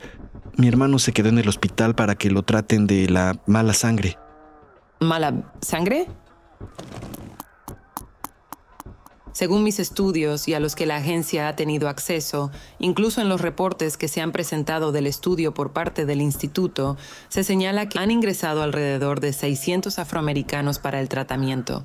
Mi 0.57 0.67
hermano 0.67 0.99
se 0.99 1.13
quedó 1.13 1.29
en 1.29 1.39
el 1.39 1.47
hospital 1.47 1.95
para 1.95 2.15
que 2.15 2.29
lo 2.29 2.43
traten 2.43 2.85
de 2.85 3.09
la 3.09 3.41
mala 3.47 3.73
sangre. 3.73 4.17
¿Mala 4.99 5.51
sangre? 5.61 6.07
Según 9.33 9.63
mis 9.63 9.79
estudios 9.79 10.47
y 10.47 10.53
a 10.53 10.59
los 10.59 10.75
que 10.75 10.85
la 10.85 10.97
agencia 10.97 11.47
ha 11.47 11.55
tenido 11.55 11.89
acceso, 11.89 12.51
incluso 12.77 13.19
en 13.19 13.29
los 13.29 13.41
reportes 13.41 13.97
que 13.97 14.07
se 14.07 14.21
han 14.21 14.31
presentado 14.31 14.91
del 14.91 15.07
estudio 15.07 15.55
por 15.55 15.73
parte 15.73 16.05
del 16.05 16.21
instituto, 16.21 16.97
se 17.29 17.43
señala 17.43 17.89
que 17.89 17.97
han 17.97 18.11
ingresado 18.11 18.61
alrededor 18.61 19.19
de 19.19 19.33
600 19.33 19.97
afroamericanos 19.97 20.77
para 20.77 20.99
el 20.99 21.09
tratamiento. 21.09 21.83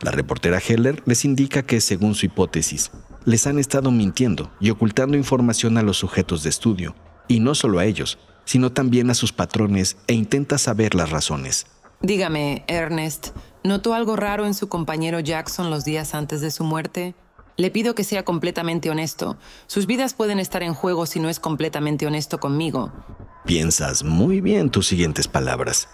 La 0.00 0.10
reportera 0.10 0.58
Heller 0.58 1.00
les 1.06 1.24
indica 1.24 1.62
que, 1.62 1.80
según 1.80 2.16
su 2.16 2.26
hipótesis, 2.26 2.90
les 3.24 3.46
han 3.46 3.60
estado 3.60 3.92
mintiendo 3.92 4.50
y 4.58 4.70
ocultando 4.70 5.16
información 5.16 5.78
a 5.78 5.82
los 5.82 5.96
sujetos 5.98 6.42
de 6.42 6.50
estudio, 6.50 6.96
y 7.28 7.38
no 7.38 7.54
solo 7.54 7.78
a 7.78 7.84
ellos, 7.84 8.18
sino 8.44 8.72
también 8.72 9.10
a 9.10 9.14
sus 9.14 9.32
patrones 9.32 9.96
e 10.08 10.14
intenta 10.14 10.58
saber 10.58 10.96
las 10.96 11.10
razones. 11.10 11.66
Dígame, 12.04 12.64
Ernest, 12.66 13.28
¿notó 13.62 13.94
algo 13.94 14.14
raro 14.14 14.44
en 14.44 14.52
su 14.52 14.68
compañero 14.68 15.20
Jackson 15.20 15.70
los 15.70 15.86
días 15.86 16.14
antes 16.14 16.42
de 16.42 16.50
su 16.50 16.62
muerte? 16.62 17.14
Le 17.56 17.70
pido 17.70 17.94
que 17.94 18.04
sea 18.04 18.26
completamente 18.26 18.90
honesto. 18.90 19.38
Sus 19.68 19.86
vidas 19.86 20.12
pueden 20.12 20.38
estar 20.38 20.62
en 20.62 20.74
juego 20.74 21.06
si 21.06 21.18
no 21.18 21.30
es 21.30 21.40
completamente 21.40 22.06
honesto 22.06 22.40
conmigo. 22.40 22.92
Piensas 23.46 24.04
muy 24.04 24.42
bien 24.42 24.68
tus 24.68 24.86
siguientes 24.86 25.28
palabras 25.28 25.88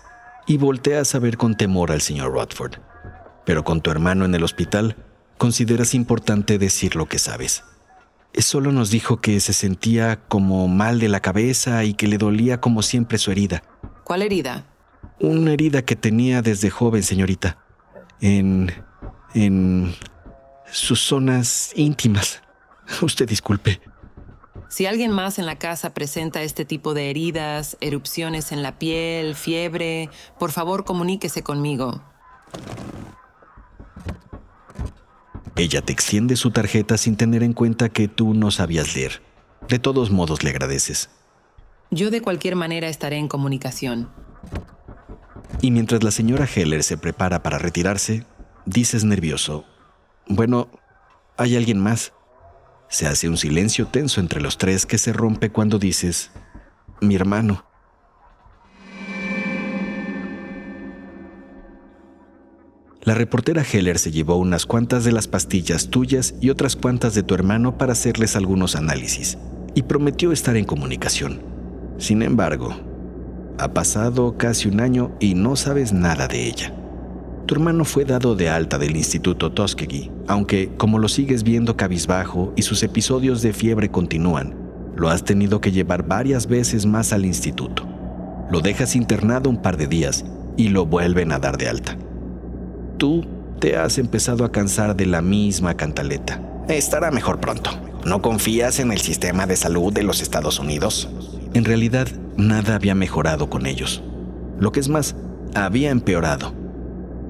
y 0.49 0.57
volteas 0.57 1.15
a 1.15 1.21
ver 1.21 1.37
con 1.37 1.57
temor 1.57 1.93
al 1.93 2.01
señor 2.01 2.33
Rodford. 2.33 2.79
Pero 3.45 3.63
con 3.63 3.81
tu 3.81 3.93
hermano 3.93 4.25
en 4.25 4.35
el 4.35 4.43
hospital, 4.43 4.97
consideras 5.39 5.95
importante 5.95 6.59
decir 6.59 6.97
lo 6.97 7.07
que 7.07 7.21
sabes. 7.21 7.63
Solo 8.37 8.73
nos 8.73 8.91
dijo 8.91 9.21
que 9.21 9.39
se 9.39 9.53
sentía 9.53 10.19
como 10.27 10.67
mal 10.67 10.99
de 10.99 11.09
la 11.09 11.21
cabeza 11.21 11.85
y 11.85 11.95
que 11.95 12.09
le 12.09 12.19
dolía 12.19 12.61
como 12.61 12.83
siempre 12.83 13.17
su 13.17 13.31
herida. 13.31 13.63
¿Cuál 14.03 14.23
herida? 14.23 14.67
Una 15.21 15.53
herida 15.53 15.83
que 15.83 15.97
tenía 15.97 16.43
desde 16.43 16.71
joven, 16.71 17.03
señorita. 17.03 17.59
En... 18.21 18.73
en... 19.35 19.95
sus 20.71 21.01
zonas 21.01 21.73
íntimas. 21.77 22.43
Usted 23.03 23.29
disculpe. 23.29 23.81
Si 24.71 24.87
alguien 24.87 25.11
más 25.11 25.39
en 25.39 25.47
la 25.47 25.59
casa 25.59 25.93
presenta 25.95 26.43
este 26.43 26.65
tipo 26.65 26.95
de 26.95 27.11
heridas, 27.11 27.77
erupciones 27.81 28.53
en 28.53 28.63
la 28.63 28.79
piel, 28.79 29.35
fiebre, 29.35 30.11
por 30.39 30.53
favor 30.53 30.85
comuníquese 30.85 31.43
conmigo. 31.43 32.03
Ella 35.57 35.83
te 35.83 35.93
extiende 35.93 36.37
su 36.37 36.53
tarjeta 36.53 36.97
sin 36.97 37.17
tener 37.17 37.43
en 37.43 37.53
cuenta 37.53 37.89
que 37.89 38.09
tú 38.09 38.33
no 38.33 38.51
sabías 38.51 38.95
leer. 38.95 39.23
De 39.69 39.79
todos 39.79 40.11
modos 40.11 40.43
le 40.45 40.51
agradeces. 40.51 41.11
Yo 41.91 42.11
de 42.11 42.23
cualquier 42.23 42.55
manera 42.55 42.89
estaré 42.89 43.17
en 43.17 43.29
comunicación. 43.29 44.09
Y 45.63 45.71
mientras 45.71 46.03
la 46.03 46.11
señora 46.11 46.49
Heller 46.53 46.83
se 46.83 46.97
prepara 46.97 47.43
para 47.43 47.59
retirarse, 47.59 48.25
dices 48.65 49.05
nervioso, 49.05 49.67
bueno, 50.27 50.69
hay 51.37 51.57
alguien 51.57 51.79
más. 51.79 52.13
Se 52.89 53.07
hace 53.07 53.29
un 53.29 53.37
silencio 53.37 53.87
tenso 53.87 54.21
entre 54.21 54.41
los 54.41 54.57
tres 54.57 54.87
que 54.87 54.97
se 54.97 55.13
rompe 55.13 55.51
cuando 55.51 55.79
dices, 55.79 56.31
mi 57.01 57.15
hermano. 57.15 57.67
La 63.03 63.15
reportera 63.15 63.63
Heller 63.63 63.99
se 63.99 64.13
llevó 64.13 64.37
unas 64.37 64.67
cuantas 64.67 65.05
de 65.05 65.13
las 65.13 65.29
pastillas 65.29 65.89
tuyas 65.89 66.35
y 66.41 66.51
otras 66.51 66.77
cuantas 66.77 67.15
de 67.15 67.23
tu 67.23 67.35
hermano 67.35 67.77
para 67.77 67.93
hacerles 67.93 68.35
algunos 68.35 68.77
análisis, 68.77 69.37
y 69.75 69.83
prometió 69.83 70.33
estar 70.33 70.57
en 70.57 70.65
comunicación. 70.65 71.43
Sin 71.99 72.23
embargo, 72.23 72.90
ha 73.61 73.73
pasado 73.73 74.37
casi 74.37 74.69
un 74.69 74.81
año 74.81 75.13
y 75.21 75.35
no 75.35 75.57
sabes 75.57 75.93
nada 75.93 76.27
de 76.29 76.47
ella. 76.47 76.75
Tu 77.47 77.55
hermano 77.55 77.85
fue 77.85 78.05
dado 78.05 78.35
de 78.35 78.49
alta 78.49 78.79
del 78.79 78.97
Instituto 78.97 79.53
Tuskegee, 79.53 80.11
aunque 80.27 80.71
como 80.77 80.99
lo 80.99 81.09
sigues 81.09 81.43
viendo 81.43 81.77
cabizbajo 81.77 82.53
y 82.57 82.63
sus 82.63 82.83
episodios 82.83 83.43
de 83.43 83.53
fiebre 83.53 83.91
continúan, 83.91 84.55
lo 84.97 85.09
has 85.09 85.25
tenido 85.25 85.61
que 85.61 85.73
llevar 85.73 86.07
varias 86.07 86.47
veces 86.47 86.87
más 86.87 87.13
al 87.13 87.25
instituto. 87.25 87.87
Lo 88.51 88.61
dejas 88.61 88.97
internado 88.97 89.49
un 89.51 89.63
par 89.63 89.77
de 89.77 89.87
días 89.87 90.25
y 90.57 90.69
lo 90.69 90.87
vuelven 90.87 91.33
a 91.33 91.39
dar 91.39 91.57
de 91.57 91.69
alta 91.69 91.97
tú 93.01 93.25
te 93.59 93.79
has 93.79 93.97
empezado 93.97 94.45
a 94.45 94.53
cansar 94.53 94.95
de 94.95 95.07
la 95.07 95.23
misma 95.23 95.75
cantaleta. 95.75 96.39
Estará 96.69 97.11
mejor 97.11 97.41
pronto. 97.41 97.71
¿No 98.05 98.21
confías 98.21 98.79
en 98.79 98.93
el 98.93 99.01
sistema 99.01 99.47
de 99.47 99.57
salud 99.57 99.91
de 99.91 100.03
los 100.03 100.21
Estados 100.21 100.59
Unidos? 100.59 101.09
En 101.55 101.65
realidad, 101.65 102.09
nada 102.41 102.75
había 102.75 102.95
mejorado 102.95 103.49
con 103.49 103.67
ellos. 103.67 104.03
Lo 104.59 104.73
que 104.73 104.81
es 104.81 104.89
más, 104.89 105.17
había 105.55 105.91
empeorado. 105.91 106.53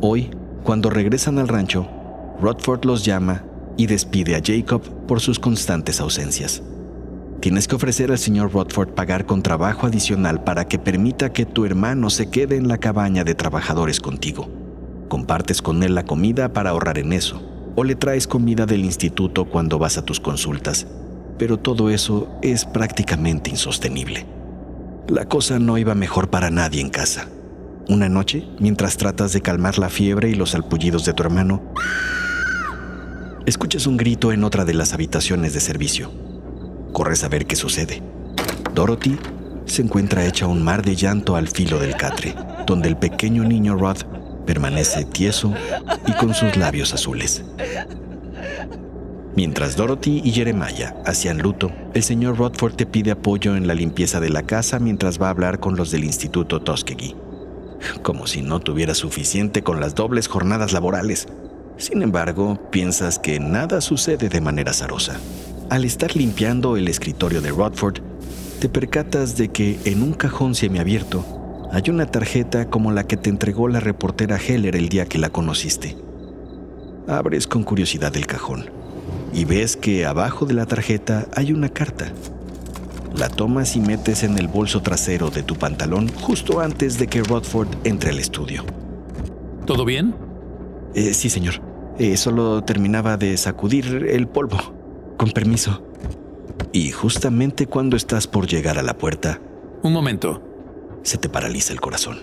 Hoy, 0.00 0.30
cuando 0.64 0.90
regresan 0.90 1.38
al 1.38 1.48
rancho, 1.48 1.88
Rodford 2.40 2.84
los 2.84 3.04
llama 3.04 3.44
y 3.76 3.86
despide 3.86 4.36
a 4.36 4.42
Jacob 4.44 4.82
por 5.06 5.20
sus 5.20 5.38
constantes 5.38 6.00
ausencias. 6.00 6.62
Tienes 7.40 7.68
que 7.68 7.76
ofrecer 7.76 8.10
al 8.10 8.18
señor 8.18 8.52
Rodford 8.52 8.90
pagar 8.90 9.26
con 9.26 9.42
trabajo 9.42 9.86
adicional 9.86 10.44
para 10.44 10.66
que 10.66 10.78
permita 10.78 11.32
que 11.32 11.46
tu 11.46 11.64
hermano 11.64 12.10
se 12.10 12.30
quede 12.30 12.56
en 12.56 12.68
la 12.68 12.78
cabaña 12.78 13.24
de 13.24 13.34
trabajadores 13.34 14.00
contigo 14.00 14.48
compartes 15.10 15.60
con 15.60 15.82
él 15.82 15.94
la 15.94 16.04
comida 16.04 16.54
para 16.54 16.70
ahorrar 16.70 16.96
en 16.96 17.12
eso, 17.12 17.42
o 17.76 17.84
le 17.84 17.96
traes 17.96 18.26
comida 18.26 18.64
del 18.64 18.86
instituto 18.86 19.44
cuando 19.44 19.78
vas 19.78 19.98
a 19.98 20.04
tus 20.04 20.20
consultas, 20.20 20.86
pero 21.36 21.58
todo 21.58 21.90
eso 21.90 22.28
es 22.40 22.64
prácticamente 22.64 23.50
insostenible. 23.50 24.24
La 25.08 25.26
cosa 25.26 25.58
no 25.58 25.78
iba 25.78 25.94
mejor 25.94 26.30
para 26.30 26.50
nadie 26.50 26.80
en 26.80 26.90
casa. 26.90 27.26
Una 27.88 28.08
noche, 28.08 28.46
mientras 28.60 28.96
tratas 28.96 29.32
de 29.32 29.40
calmar 29.40 29.78
la 29.78 29.88
fiebre 29.88 30.30
y 30.30 30.34
los 30.34 30.54
alpullidos 30.54 31.04
de 31.04 31.12
tu 31.12 31.22
hermano, 31.22 31.62
escuchas 33.46 33.86
un 33.86 33.96
grito 33.96 34.32
en 34.32 34.44
otra 34.44 34.64
de 34.64 34.74
las 34.74 34.92
habitaciones 34.92 35.54
de 35.54 35.60
servicio. 35.60 36.12
Corres 36.92 37.24
a 37.24 37.28
ver 37.28 37.46
qué 37.46 37.56
sucede. 37.56 38.02
Dorothy 38.74 39.18
se 39.66 39.82
encuentra 39.82 40.24
hecha 40.24 40.46
un 40.46 40.62
mar 40.62 40.84
de 40.84 40.94
llanto 40.94 41.36
al 41.36 41.48
filo 41.48 41.78
del 41.78 41.96
catre, 41.96 42.34
donde 42.66 42.88
el 42.88 42.96
pequeño 42.96 43.42
niño 43.44 43.76
Rod 43.76 43.98
permanece 44.46 45.04
tieso 45.04 45.52
y 46.06 46.12
con 46.12 46.34
sus 46.34 46.56
labios 46.56 46.94
azules. 46.94 47.44
Mientras 49.36 49.76
Dorothy 49.76 50.20
y 50.24 50.32
Jeremiah 50.32 50.96
hacían 51.06 51.38
luto, 51.38 51.70
el 51.94 52.02
señor 52.02 52.36
Rodford 52.36 52.74
te 52.74 52.84
pide 52.84 53.12
apoyo 53.12 53.54
en 53.54 53.68
la 53.68 53.74
limpieza 53.74 54.18
de 54.18 54.28
la 54.28 54.42
casa 54.42 54.80
mientras 54.80 55.22
va 55.22 55.28
a 55.28 55.30
hablar 55.30 55.60
con 55.60 55.76
los 55.76 55.92
del 55.92 56.04
Instituto 56.04 56.60
Tuskegee. 56.60 57.14
Como 58.02 58.26
si 58.26 58.42
no 58.42 58.58
tuviera 58.58 58.92
suficiente 58.94 59.62
con 59.62 59.78
las 59.78 59.94
dobles 59.94 60.26
jornadas 60.26 60.72
laborales. 60.72 61.28
Sin 61.76 62.02
embargo, 62.02 62.58
piensas 62.70 63.18
que 63.20 63.38
nada 63.38 63.80
sucede 63.80 64.28
de 64.28 64.40
manera 64.40 64.72
azarosa. 64.72 65.18
Al 65.70 65.84
estar 65.84 66.16
limpiando 66.16 66.76
el 66.76 66.88
escritorio 66.88 67.40
de 67.40 67.50
Rodford, 67.50 68.00
te 68.58 68.68
percatas 68.68 69.36
de 69.36 69.48
que 69.48 69.78
en 69.84 70.02
un 70.02 70.12
cajón 70.12 70.56
semiabierto 70.56 71.68
hay 71.72 71.88
una 71.88 72.06
tarjeta 72.06 72.68
como 72.68 72.90
la 72.90 73.04
que 73.06 73.16
te 73.16 73.30
entregó 73.30 73.68
la 73.68 73.78
reportera 73.78 74.38
Heller 74.38 74.74
el 74.74 74.88
día 74.88 75.06
que 75.06 75.18
la 75.18 75.30
conociste. 75.30 75.96
Abres 77.06 77.46
con 77.46 77.62
curiosidad 77.62 78.14
el 78.16 78.26
cajón 78.26 78.79
y 79.32 79.44
ves 79.44 79.76
que 79.76 80.06
abajo 80.06 80.46
de 80.46 80.54
la 80.54 80.66
tarjeta 80.66 81.26
hay 81.34 81.52
una 81.52 81.68
carta. 81.68 82.12
La 83.14 83.28
tomas 83.28 83.76
y 83.76 83.80
metes 83.80 84.22
en 84.22 84.38
el 84.38 84.48
bolso 84.48 84.82
trasero 84.82 85.30
de 85.30 85.42
tu 85.42 85.56
pantalón 85.56 86.08
justo 86.08 86.60
antes 86.60 86.98
de 86.98 87.06
que 87.06 87.22
Rodford 87.22 87.68
entre 87.84 88.10
al 88.10 88.18
estudio. 88.18 88.64
¿Todo 89.66 89.84
bien? 89.84 90.14
Eh, 90.94 91.14
sí, 91.14 91.28
señor. 91.28 91.54
Eh, 91.98 92.16
solo 92.16 92.62
terminaba 92.64 93.16
de 93.16 93.36
sacudir 93.36 94.06
el 94.08 94.26
polvo. 94.26 94.58
Con 95.16 95.32
permiso. 95.32 95.82
Y 96.72 96.90
justamente 96.92 97.66
cuando 97.66 97.96
estás 97.96 98.26
por 98.26 98.46
llegar 98.46 98.78
a 98.78 98.82
la 98.82 98.96
puerta... 98.96 99.40
Un 99.82 99.92
momento 99.92 100.42
se 101.02 101.18
te 101.18 101.28
paraliza 101.28 101.72
el 101.72 101.80
corazón. 101.80 102.18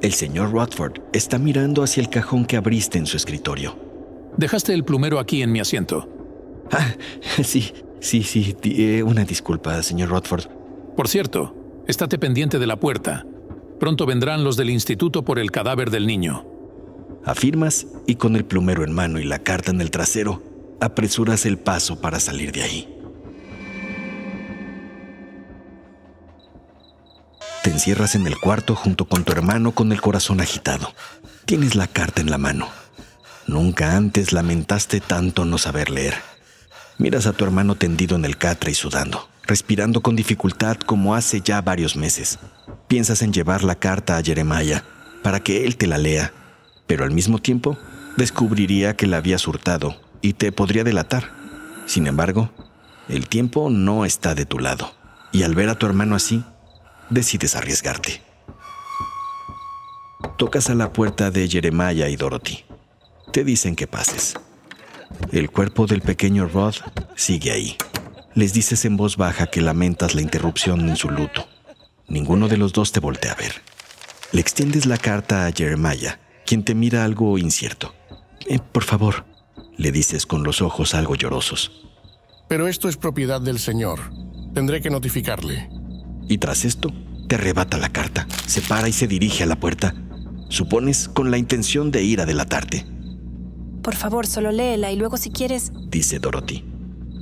El 0.00 0.12
señor 0.12 0.52
Rodford 0.52 1.00
está 1.12 1.38
mirando 1.38 1.82
hacia 1.82 2.02
el 2.02 2.10
cajón 2.10 2.44
que 2.44 2.56
abriste 2.56 2.98
en 2.98 3.06
su 3.06 3.16
escritorio. 3.16 3.76
Dejaste 4.36 4.74
el 4.74 4.84
plumero 4.84 5.18
aquí 5.18 5.42
en 5.42 5.52
mi 5.52 5.60
asiento. 5.60 6.08
Ah, 6.72 6.94
sí, 7.42 7.72
sí, 8.00 8.22
sí. 8.22 8.56
Eh, 8.64 9.02
una 9.02 9.24
disculpa, 9.24 9.82
señor 9.82 10.10
Rodford. 10.10 10.46
Por 10.96 11.08
cierto, 11.08 11.54
estate 11.86 12.18
pendiente 12.18 12.58
de 12.58 12.66
la 12.66 12.78
puerta. 12.78 13.26
Pronto 13.80 14.06
vendrán 14.06 14.44
los 14.44 14.56
del 14.56 14.70
instituto 14.70 15.24
por 15.24 15.38
el 15.38 15.50
cadáver 15.50 15.90
del 15.90 16.06
niño. 16.06 16.46
Afirmas 17.24 17.86
y 18.06 18.16
con 18.16 18.36
el 18.36 18.44
plumero 18.44 18.84
en 18.84 18.92
mano 18.92 19.18
y 19.18 19.24
la 19.24 19.40
carta 19.40 19.70
en 19.70 19.80
el 19.80 19.90
trasero, 19.90 20.42
apresuras 20.80 21.46
el 21.46 21.58
paso 21.58 22.00
para 22.00 22.20
salir 22.20 22.52
de 22.52 22.62
ahí. 22.62 22.88
Te 27.62 27.70
encierras 27.70 28.14
en 28.14 28.26
el 28.26 28.38
cuarto 28.38 28.74
junto 28.74 29.06
con 29.06 29.24
tu 29.24 29.32
hermano 29.32 29.72
con 29.72 29.90
el 29.90 30.02
corazón 30.02 30.42
agitado. 30.42 30.92
Tienes 31.46 31.74
la 31.74 31.86
carta 31.86 32.20
en 32.20 32.30
la 32.30 32.36
mano. 32.36 32.68
Nunca 33.46 33.96
antes 33.96 34.32
lamentaste 34.32 35.00
tanto 35.00 35.44
no 35.44 35.56
saber 35.56 35.90
leer. 35.90 36.33
Miras 36.98 37.26
a 37.26 37.32
tu 37.32 37.44
hermano 37.44 37.74
tendido 37.74 38.16
en 38.16 38.24
el 38.24 38.36
catre 38.36 38.70
y 38.70 38.74
sudando, 38.74 39.28
respirando 39.42 40.00
con 40.00 40.14
dificultad 40.14 40.76
como 40.76 41.14
hace 41.14 41.40
ya 41.40 41.60
varios 41.60 41.96
meses. 41.96 42.38
Piensas 42.86 43.22
en 43.22 43.32
llevar 43.32 43.64
la 43.64 43.74
carta 43.74 44.16
a 44.16 44.22
Jeremiah 44.22 44.84
para 45.22 45.40
que 45.40 45.64
él 45.64 45.76
te 45.76 45.86
la 45.86 45.98
lea, 45.98 46.32
pero 46.86 47.04
al 47.04 47.10
mismo 47.10 47.38
tiempo 47.38 47.76
descubriría 48.16 48.94
que 48.94 49.06
la 49.06 49.16
habías 49.16 49.48
hurtado 49.48 49.96
y 50.22 50.34
te 50.34 50.52
podría 50.52 50.84
delatar. 50.84 51.32
Sin 51.86 52.06
embargo, 52.06 52.50
el 53.08 53.28
tiempo 53.28 53.70
no 53.70 54.04
está 54.04 54.34
de 54.34 54.46
tu 54.46 54.58
lado. 54.58 54.92
Y 55.32 55.42
al 55.42 55.54
ver 55.54 55.68
a 55.68 55.74
tu 55.74 55.86
hermano 55.86 56.14
así, 56.14 56.44
decides 57.10 57.56
arriesgarte. 57.56 58.22
Tocas 60.38 60.70
a 60.70 60.74
la 60.74 60.92
puerta 60.92 61.30
de 61.30 61.48
Jeremiah 61.48 62.08
y 62.08 62.16
Dorothy. 62.16 62.64
Te 63.32 63.44
dicen 63.44 63.74
que 63.74 63.86
pases. 63.86 64.34
El 65.32 65.50
cuerpo 65.50 65.86
del 65.86 66.00
pequeño 66.00 66.46
Rod 66.46 66.74
sigue 67.16 67.50
ahí. 67.50 67.76
Les 68.34 68.52
dices 68.52 68.84
en 68.84 68.96
voz 68.96 69.16
baja 69.16 69.46
que 69.46 69.60
lamentas 69.60 70.14
la 70.14 70.22
interrupción 70.22 70.88
en 70.88 70.96
su 70.96 71.10
luto. 71.10 71.46
Ninguno 72.08 72.48
de 72.48 72.56
los 72.56 72.72
dos 72.72 72.92
te 72.92 73.00
voltea 73.00 73.32
a 73.32 73.36
ver. 73.36 73.62
Le 74.32 74.40
extiendes 74.40 74.86
la 74.86 74.98
carta 74.98 75.46
a 75.46 75.52
Jeremiah, 75.52 76.18
quien 76.44 76.64
te 76.64 76.74
mira 76.74 77.04
algo 77.04 77.38
incierto. 77.38 77.94
Eh, 78.46 78.58
por 78.58 78.84
favor, 78.84 79.24
le 79.76 79.92
dices 79.92 80.26
con 80.26 80.42
los 80.42 80.60
ojos 80.60 80.94
algo 80.94 81.14
llorosos. 81.14 81.70
Pero 82.48 82.68
esto 82.68 82.88
es 82.88 82.96
propiedad 82.96 83.40
del 83.40 83.58
Señor. 83.58 84.00
Tendré 84.52 84.80
que 84.80 84.90
notificarle. 84.90 85.68
Y 86.28 86.38
tras 86.38 86.64
esto, 86.64 86.92
te 87.28 87.36
arrebata 87.36 87.78
la 87.78 87.88
carta, 87.88 88.26
se 88.46 88.60
para 88.60 88.88
y 88.88 88.92
se 88.92 89.06
dirige 89.06 89.44
a 89.44 89.46
la 89.46 89.56
puerta. 89.56 89.94
Supones 90.48 91.08
con 91.08 91.30
la 91.30 91.38
intención 91.38 91.90
de 91.90 92.02
ir 92.02 92.20
a 92.20 92.26
delatarte. 92.26 92.86
Por 93.84 93.94
favor, 93.94 94.26
solo 94.26 94.50
léela 94.50 94.90
y 94.92 94.96
luego 94.96 95.18
si 95.18 95.30
quieres... 95.30 95.70
Dice 95.90 96.18
Dorothy. 96.18 96.64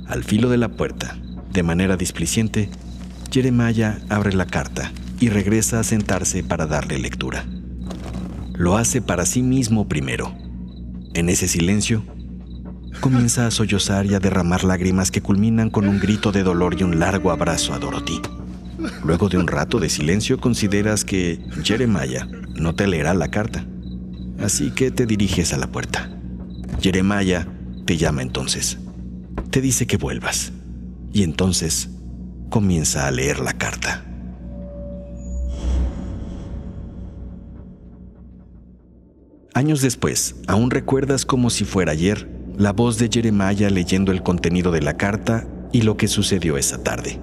Al 0.07 0.23
filo 0.23 0.49
de 0.49 0.55
la 0.55 0.69
puerta, 0.69 1.17
de 1.51 1.61
manera 1.61 1.97
displiciente, 1.97 2.69
Jeremiah 3.29 3.99
abre 4.07 4.33
la 4.33 4.45
carta 4.45 4.93
y 5.19 5.27
regresa 5.27 5.81
a 5.81 5.83
sentarse 5.83 6.41
para 6.41 6.65
darle 6.65 6.99
lectura. 6.99 7.45
Lo 8.53 8.77
hace 8.77 9.01
para 9.01 9.25
sí 9.25 9.43
mismo 9.43 9.89
primero. 9.89 10.33
En 11.13 11.27
ese 11.27 11.49
silencio, 11.49 12.05
comienza 13.01 13.45
a 13.45 13.51
sollozar 13.51 14.05
y 14.05 14.13
a 14.13 14.19
derramar 14.19 14.63
lágrimas 14.63 15.11
que 15.11 15.21
culminan 15.21 15.69
con 15.69 15.85
un 15.85 15.99
grito 15.99 16.31
de 16.31 16.43
dolor 16.43 16.79
y 16.79 16.83
un 16.83 16.97
largo 16.97 17.31
abrazo 17.31 17.73
a 17.73 17.79
Dorothy. 17.79 18.21
Luego 19.03 19.27
de 19.27 19.37
un 19.37 19.47
rato 19.47 19.79
de 19.79 19.89
silencio 19.89 20.39
consideras 20.39 21.03
que 21.03 21.43
Jeremiah 21.61 22.25
no 22.55 22.73
te 22.73 22.87
leerá 22.87 23.13
la 23.13 23.27
carta, 23.27 23.65
así 24.39 24.71
que 24.71 24.91
te 24.91 25.05
diriges 25.05 25.51
a 25.51 25.57
la 25.57 25.67
puerta. 25.67 26.09
Jeremiah 26.83 27.47
te 27.85 27.95
llama 27.95 28.21
entonces. 28.21 28.77
Te 29.51 29.61
dice 29.61 29.87
que 29.87 29.95
vuelvas 29.95 30.51
y 31.13 31.23
entonces 31.23 31.89
comienza 32.49 33.07
a 33.07 33.11
leer 33.11 33.39
la 33.39 33.53
carta. 33.53 34.03
Años 39.53 39.81
después, 39.81 40.35
aún 40.47 40.71
recuerdas 40.71 41.25
como 41.25 41.49
si 41.49 41.63
fuera 41.63 41.93
ayer 41.93 42.27
la 42.57 42.73
voz 42.73 42.97
de 42.99 43.09
Jeremiah 43.09 43.69
leyendo 43.69 44.11
el 44.11 44.21
contenido 44.21 44.71
de 44.73 44.81
la 44.81 44.97
carta 44.97 45.47
y 45.71 45.83
lo 45.83 45.95
que 45.95 46.09
sucedió 46.09 46.57
esa 46.57 46.83
tarde. 46.83 47.17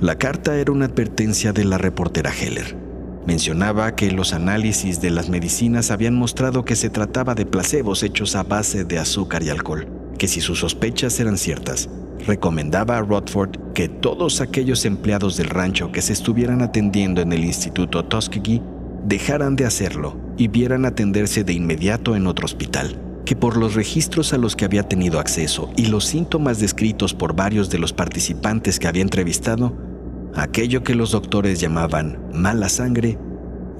La 0.00 0.18
carta 0.18 0.56
era 0.56 0.72
una 0.72 0.86
advertencia 0.86 1.52
de 1.52 1.64
la 1.64 1.78
reportera 1.78 2.32
Heller. 2.32 2.89
Mencionaba 3.26 3.94
que 3.94 4.10
los 4.10 4.32
análisis 4.32 5.00
de 5.00 5.10
las 5.10 5.28
medicinas 5.28 5.90
habían 5.90 6.16
mostrado 6.16 6.64
que 6.64 6.74
se 6.74 6.88
trataba 6.88 7.34
de 7.34 7.44
placebos 7.44 8.02
hechos 8.02 8.34
a 8.34 8.42
base 8.42 8.84
de 8.84 8.98
azúcar 8.98 9.42
y 9.42 9.50
alcohol, 9.50 9.86
que 10.18 10.26
si 10.26 10.40
sus 10.40 10.60
sospechas 10.60 11.20
eran 11.20 11.36
ciertas, 11.36 11.90
recomendaba 12.26 12.96
a 12.96 13.02
Rodford 13.02 13.72
que 13.74 13.88
todos 13.88 14.40
aquellos 14.40 14.84
empleados 14.84 15.36
del 15.36 15.48
rancho 15.48 15.92
que 15.92 16.02
se 16.02 16.14
estuvieran 16.14 16.62
atendiendo 16.62 17.20
en 17.20 17.32
el 17.32 17.44
Instituto 17.44 18.04
Tuskegee 18.04 18.62
dejaran 19.04 19.54
de 19.54 19.66
hacerlo 19.66 20.16
y 20.36 20.48
vieran 20.48 20.86
atenderse 20.86 21.44
de 21.44 21.52
inmediato 21.52 22.16
en 22.16 22.26
otro 22.26 22.46
hospital, 22.46 22.98
que 23.26 23.36
por 23.36 23.56
los 23.56 23.74
registros 23.74 24.32
a 24.32 24.38
los 24.38 24.56
que 24.56 24.64
había 24.64 24.82
tenido 24.82 25.20
acceso 25.20 25.70
y 25.76 25.86
los 25.86 26.06
síntomas 26.06 26.58
descritos 26.58 27.12
por 27.12 27.34
varios 27.34 27.68
de 27.70 27.78
los 27.78 27.92
participantes 27.92 28.78
que 28.78 28.88
había 28.88 29.02
entrevistado, 29.02 29.89
Aquello 30.34 30.84
que 30.84 30.94
los 30.94 31.10
doctores 31.10 31.60
llamaban 31.60 32.18
mala 32.32 32.68
sangre 32.68 33.18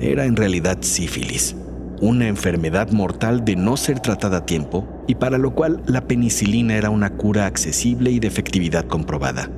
era 0.01 0.25
en 0.25 0.37
realidad 0.37 0.79
sífilis, 0.81 1.55
una 2.01 2.27
enfermedad 2.27 2.91
mortal 2.91 3.45
de 3.45 3.55
no 3.55 3.77
ser 3.77 4.01
tratada 4.01 4.39
a 4.39 4.47
tiempo 4.47 4.89
y 5.07 5.15
para 5.15 5.39
lo 5.39 5.55
cual 5.55 5.83
la 5.87 6.07
penicilina 6.07 6.75
era 6.75 6.91
una 6.91 7.11
cura 7.11 7.47
accesible 7.47 8.11
y 8.11 8.19
de 8.19 8.27
efectividad 8.27 8.87
comprobada. 8.87 9.51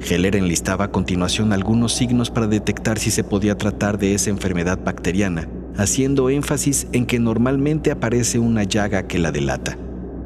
Heller 0.00 0.36
enlistaba 0.36 0.86
a 0.86 0.90
continuación 0.90 1.52
algunos 1.52 1.92
signos 1.92 2.30
para 2.30 2.46
detectar 2.46 2.98
si 2.98 3.10
se 3.10 3.24
podía 3.24 3.56
tratar 3.56 3.98
de 3.98 4.14
esa 4.14 4.30
enfermedad 4.30 4.78
bacteriana, 4.82 5.48
haciendo 5.76 6.30
énfasis 6.30 6.86
en 6.92 7.06
que 7.06 7.18
normalmente 7.18 7.90
aparece 7.90 8.38
una 8.38 8.64
llaga 8.64 9.06
que 9.06 9.18
la 9.18 9.32
delata, 9.32 9.76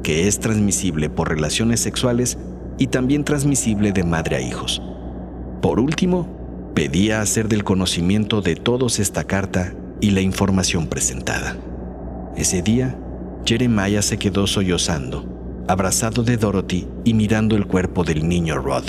que 0.03 0.27
es 0.27 0.39
transmisible 0.39 1.09
por 1.09 1.29
relaciones 1.29 1.79
sexuales 1.79 2.37
y 2.77 2.87
también 2.87 3.23
transmisible 3.23 3.91
de 3.91 4.03
madre 4.03 4.37
a 4.37 4.41
hijos. 4.41 4.81
Por 5.61 5.79
último, 5.79 6.71
pedía 6.73 7.21
hacer 7.21 7.49
del 7.49 7.63
conocimiento 7.63 8.41
de 8.41 8.55
todos 8.55 8.99
esta 8.99 9.25
carta 9.25 9.73
y 9.99 10.11
la 10.11 10.21
información 10.21 10.87
presentada. 10.87 11.57
Ese 12.37 12.61
día, 12.61 12.97
Jeremiah 13.45 14.01
se 14.01 14.17
quedó 14.17 14.47
sollozando, 14.47 15.25
abrazado 15.67 16.23
de 16.23 16.37
Dorothy 16.37 16.87
y 17.03 17.13
mirando 17.13 17.57
el 17.57 17.67
cuerpo 17.67 18.03
del 18.03 18.27
niño 18.27 18.57
Rod. 18.57 18.85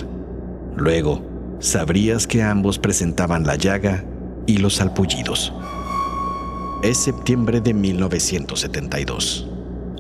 Luego, 0.77 1.23
sabrías 1.59 2.27
que 2.27 2.43
ambos 2.43 2.79
presentaban 2.79 3.45
la 3.45 3.57
llaga 3.57 4.05
y 4.47 4.59
los 4.59 4.77
salpullidos. 4.77 5.53
Es 6.83 6.99
septiembre 6.99 7.61
de 7.61 7.75
1972 7.75 9.50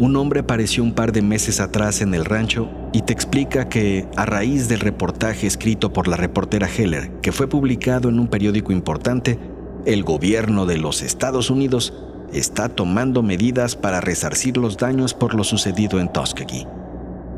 un 0.00 0.16
hombre 0.16 0.40
apareció 0.40 0.82
un 0.82 0.94
par 0.94 1.12
de 1.12 1.20
meses 1.20 1.60
atrás 1.60 2.00
en 2.00 2.14
el 2.14 2.24
rancho 2.24 2.70
y 2.94 3.02
te 3.02 3.12
explica 3.12 3.68
que, 3.68 4.08
a 4.16 4.24
raíz 4.24 4.66
del 4.66 4.80
reportaje 4.80 5.46
escrito 5.46 5.92
por 5.92 6.08
la 6.08 6.16
reportera 6.16 6.66
Heller, 6.66 7.20
que 7.20 7.32
fue 7.32 7.48
publicado 7.48 8.08
en 8.08 8.18
un 8.18 8.28
periódico 8.28 8.72
importante, 8.72 9.38
el 9.84 10.02
gobierno 10.02 10.64
de 10.64 10.78
los 10.78 11.02
Estados 11.02 11.50
Unidos 11.50 11.92
está 12.32 12.70
tomando 12.70 13.22
medidas 13.22 13.76
para 13.76 14.00
resarcir 14.00 14.56
los 14.56 14.78
daños 14.78 15.12
por 15.12 15.34
lo 15.34 15.44
sucedido 15.44 16.00
en 16.00 16.10
Tuskegee. 16.10 16.66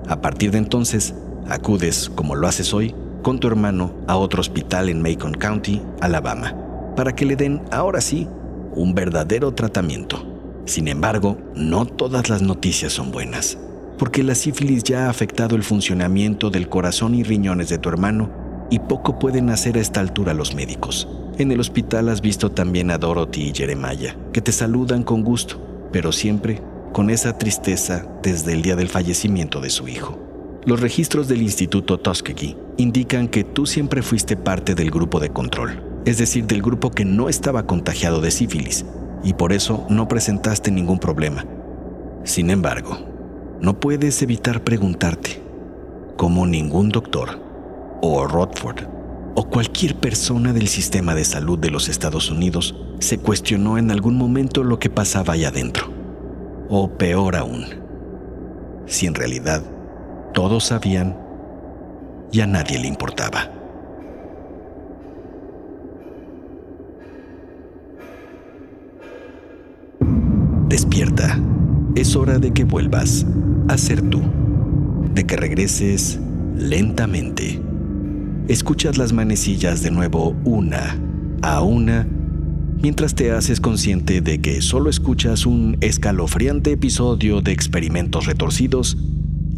A 0.06 0.20
partir 0.20 0.52
de 0.52 0.58
entonces, 0.58 1.16
acudes, 1.48 2.12
como 2.14 2.36
lo 2.36 2.46
haces 2.46 2.72
hoy, 2.72 2.94
con 3.22 3.40
tu 3.40 3.48
hermano 3.48 3.92
a 4.06 4.16
otro 4.16 4.40
hospital 4.40 4.88
en 4.88 5.02
Macon 5.02 5.34
County, 5.34 5.82
Alabama, 6.00 6.54
para 6.94 7.12
que 7.12 7.26
le 7.26 7.34
den, 7.34 7.60
ahora 7.72 8.00
sí, 8.00 8.28
un 8.76 8.94
verdadero 8.94 9.52
tratamiento. 9.52 10.31
Sin 10.64 10.88
embargo, 10.88 11.38
no 11.54 11.86
todas 11.86 12.28
las 12.28 12.40
noticias 12.40 12.92
son 12.92 13.10
buenas, 13.10 13.58
porque 13.98 14.22
la 14.22 14.34
sífilis 14.34 14.84
ya 14.84 15.06
ha 15.06 15.10
afectado 15.10 15.56
el 15.56 15.64
funcionamiento 15.64 16.50
del 16.50 16.68
corazón 16.68 17.14
y 17.14 17.24
riñones 17.24 17.68
de 17.68 17.78
tu 17.78 17.88
hermano 17.88 18.30
y 18.70 18.78
poco 18.78 19.18
pueden 19.18 19.50
hacer 19.50 19.76
a 19.76 19.80
esta 19.80 20.00
altura 20.00 20.34
los 20.34 20.54
médicos. 20.54 21.08
En 21.38 21.50
el 21.50 21.60
hospital 21.60 22.08
has 22.08 22.20
visto 22.20 22.52
también 22.52 22.90
a 22.90 22.98
Dorothy 22.98 23.48
y 23.48 23.54
Jeremiah, 23.54 24.16
que 24.32 24.40
te 24.40 24.52
saludan 24.52 25.02
con 25.02 25.22
gusto, 25.22 25.88
pero 25.92 26.12
siempre 26.12 26.62
con 26.92 27.10
esa 27.10 27.38
tristeza 27.38 28.06
desde 28.22 28.52
el 28.52 28.62
día 28.62 28.76
del 28.76 28.88
fallecimiento 28.88 29.60
de 29.60 29.70
su 29.70 29.88
hijo. 29.88 30.18
Los 30.64 30.80
registros 30.80 31.26
del 31.26 31.42
Instituto 31.42 31.98
Tuskegee 31.98 32.56
indican 32.76 33.28
que 33.28 33.42
tú 33.42 33.66
siempre 33.66 34.02
fuiste 34.02 34.36
parte 34.36 34.74
del 34.74 34.90
grupo 34.90 35.18
de 35.18 35.30
control, 35.30 35.82
es 36.04 36.18
decir, 36.18 36.46
del 36.46 36.62
grupo 36.62 36.90
que 36.90 37.04
no 37.04 37.28
estaba 37.28 37.66
contagiado 37.66 38.20
de 38.20 38.30
sífilis, 38.30 38.84
y 39.22 39.34
por 39.34 39.52
eso 39.52 39.86
no 39.88 40.08
presentaste 40.08 40.70
ningún 40.70 40.98
problema. 40.98 41.44
Sin 42.24 42.50
embargo, 42.50 42.98
no 43.60 43.78
puedes 43.78 44.22
evitar 44.22 44.62
preguntarte 44.62 45.42
cómo 46.16 46.46
ningún 46.46 46.88
doctor, 46.88 47.40
o 48.00 48.26
Rodford, 48.26 48.86
o 49.34 49.48
cualquier 49.48 49.96
persona 49.96 50.52
del 50.52 50.68
sistema 50.68 51.14
de 51.14 51.24
salud 51.24 51.58
de 51.58 51.70
los 51.70 51.88
Estados 51.88 52.30
Unidos 52.30 52.74
se 52.98 53.18
cuestionó 53.18 53.78
en 53.78 53.90
algún 53.90 54.16
momento 54.16 54.62
lo 54.62 54.78
que 54.78 54.90
pasaba 54.90 55.34
allá 55.34 55.48
adentro. 55.48 55.90
O 56.68 56.90
peor 56.90 57.36
aún, 57.36 57.66
si 58.86 59.06
en 59.06 59.14
realidad 59.14 59.62
todos 60.32 60.64
sabían 60.64 61.16
y 62.30 62.40
a 62.40 62.46
nadie 62.46 62.78
le 62.78 62.88
importaba. 62.88 63.61
Despierta. 70.72 71.38
Es 71.96 72.16
hora 72.16 72.38
de 72.38 72.54
que 72.54 72.64
vuelvas 72.64 73.26
a 73.68 73.76
ser 73.76 74.00
tú. 74.00 74.22
De 75.14 75.26
que 75.26 75.36
regreses 75.36 76.18
lentamente. 76.56 77.60
Escuchas 78.48 78.96
las 78.96 79.12
manecillas 79.12 79.82
de 79.82 79.90
nuevo 79.90 80.34
una 80.46 80.98
a 81.42 81.60
una 81.60 82.08
mientras 82.80 83.14
te 83.14 83.32
haces 83.32 83.60
consciente 83.60 84.22
de 84.22 84.40
que 84.40 84.62
solo 84.62 84.88
escuchas 84.88 85.44
un 85.44 85.76
escalofriante 85.82 86.72
episodio 86.72 87.42
de 87.42 87.52
experimentos 87.52 88.24
retorcidos 88.24 88.96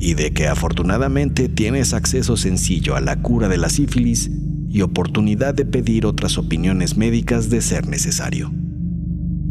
y 0.00 0.14
de 0.14 0.32
que 0.32 0.48
afortunadamente 0.48 1.48
tienes 1.48 1.94
acceso 1.94 2.36
sencillo 2.36 2.96
a 2.96 3.00
la 3.00 3.22
cura 3.22 3.48
de 3.48 3.58
la 3.58 3.68
sífilis 3.68 4.32
y 4.68 4.80
oportunidad 4.80 5.54
de 5.54 5.64
pedir 5.64 6.06
otras 6.06 6.38
opiniones 6.38 6.96
médicas 6.96 7.50
de 7.50 7.60
ser 7.60 7.86
necesario. 7.86 8.63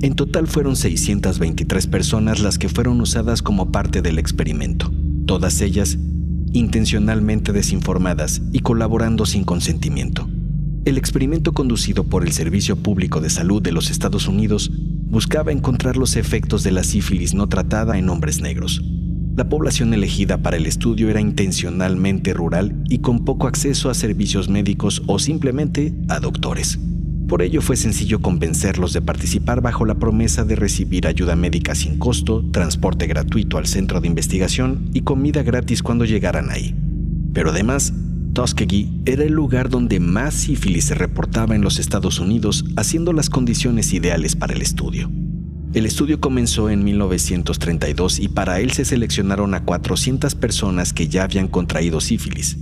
En 0.03 0.15
total 0.15 0.47
fueron 0.47 0.75
623 0.75 1.87
personas 1.87 2.41
las 2.41 2.57
que 2.57 2.67
fueron 2.67 2.99
usadas 2.99 3.41
como 3.41 3.71
parte 3.71 4.01
del 4.01 4.19
experimento. 4.19 4.91
todas 5.25 5.61
ellas 5.61 5.97
intencionalmente 6.51 7.53
desinformadas 7.53 8.41
y 8.51 8.59
colaborando 8.59 9.25
sin 9.25 9.45
consentimiento. 9.45 10.27
El 10.83 10.97
experimento 10.97 11.53
conducido 11.53 12.03
por 12.03 12.25
el 12.25 12.33
Servicio 12.33 12.75
Público 12.75 13.21
de 13.21 13.29
Salud 13.29 13.61
de 13.61 13.71
los 13.71 13.89
Estados 13.89 14.27
Unidos 14.27 14.69
buscaba 14.73 15.53
encontrar 15.53 15.95
los 15.95 16.17
efectos 16.17 16.63
de 16.63 16.71
la 16.71 16.83
sífilis 16.83 17.33
no 17.33 17.47
tratada 17.47 17.97
en 17.97 18.09
hombres 18.09 18.41
negros. 18.41 18.83
La 19.37 19.47
población 19.47 19.93
elegida 19.93 20.37
para 20.37 20.57
el 20.57 20.65
estudio 20.65 21.09
era 21.09 21.21
intencionalmente 21.21 22.33
rural 22.33 22.83
y 22.89 22.99
con 22.99 23.23
poco 23.23 23.47
acceso 23.47 23.89
a 23.89 23.93
servicios 23.93 24.49
médicos 24.49 25.01
o 25.07 25.17
simplemente 25.17 25.93
a 26.09 26.19
doctores. 26.19 26.77
Por 27.27 27.41
ello 27.41 27.61
fue 27.61 27.77
sencillo 27.77 28.21
convencerlos 28.21 28.93
de 28.93 29.01
participar 29.01 29.61
bajo 29.61 29.85
la 29.85 29.95
promesa 29.95 30.43
de 30.43 30.55
recibir 30.55 31.07
ayuda 31.07 31.35
médica 31.35 31.73
sin 31.73 31.97
costo, 31.97 32.43
transporte 32.51 33.07
gratuito 33.07 33.57
al 33.57 33.65
centro 33.65 34.01
de 34.01 34.07
investigación 34.07 34.89
y 34.93 35.01
comida 35.01 35.41
gratis 35.41 35.81
cuando 35.81 36.05
llegaran 36.05 36.51
ahí. 36.51 36.75
Pero 37.33 37.49
además, 37.51 37.93
Tuskegee 38.33 38.89
era 39.05 39.23
el 39.23 39.33
lugar 39.33 39.69
donde 39.69 39.99
más 39.99 40.33
sífilis 40.33 40.85
se 40.85 40.95
reportaba 40.95 41.55
en 41.55 41.61
los 41.61 41.79
Estados 41.79 42.19
Unidos, 42.19 42.65
haciendo 42.75 43.13
las 43.13 43.29
condiciones 43.29 43.93
ideales 43.93 44.35
para 44.35 44.53
el 44.53 44.61
estudio. 44.61 45.09
El 45.73 45.85
estudio 45.85 46.19
comenzó 46.19 46.69
en 46.69 46.83
1932 46.83 48.19
y 48.19 48.27
para 48.27 48.59
él 48.59 48.71
se 48.71 48.85
seleccionaron 48.85 49.53
a 49.55 49.63
400 49.63 50.35
personas 50.35 50.93
que 50.93 51.07
ya 51.07 51.23
habían 51.23 51.47
contraído 51.47 51.99
sífilis. 51.99 52.57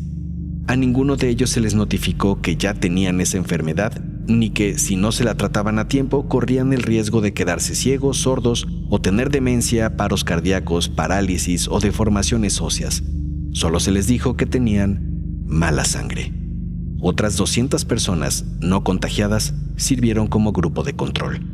A 0.68 0.76
ninguno 0.76 1.16
de 1.16 1.30
ellos 1.30 1.50
se 1.50 1.62
les 1.62 1.76
notificó 1.76 2.42
que 2.42 2.56
ya 2.56 2.74
tenían 2.74 3.22
esa 3.22 3.38
enfermedad 3.38 4.02
ni 4.28 4.52
que 4.52 4.78
si 4.78 4.96
no 4.96 5.12
se 5.12 5.24
la 5.24 5.36
trataban 5.36 5.80
a 5.80 5.88
tiempo 5.88 6.28
corrían 6.28 6.74
el 6.74 6.84
riesgo 6.84 7.22
de 7.22 7.34
quedarse 7.34 7.76
ciegos, 7.76 8.18
sordos 8.18 8.68
o 8.90 9.02
tener 9.02 9.30
demencia, 9.30 9.98
paros 9.98 10.24
cardíacos, 10.24 10.90
parálisis 10.90 11.68
o 11.68 11.80
deformaciones 11.80 12.62
óseas. 12.62 13.04
Solo 13.52 13.80
se 13.80 13.92
les 13.92 14.08
dijo 14.08 14.38
que 14.38 14.46
tenían 14.46 15.44
mala 15.46 15.86
sangre. 15.86 16.34
Otras 17.02 17.36
200 17.36 17.84
personas 17.86 18.46
no 18.60 18.84
contagiadas 18.84 19.54
sirvieron 19.76 20.28
como 20.28 20.52
grupo 20.52 20.84
de 20.84 20.94
control. 20.94 21.46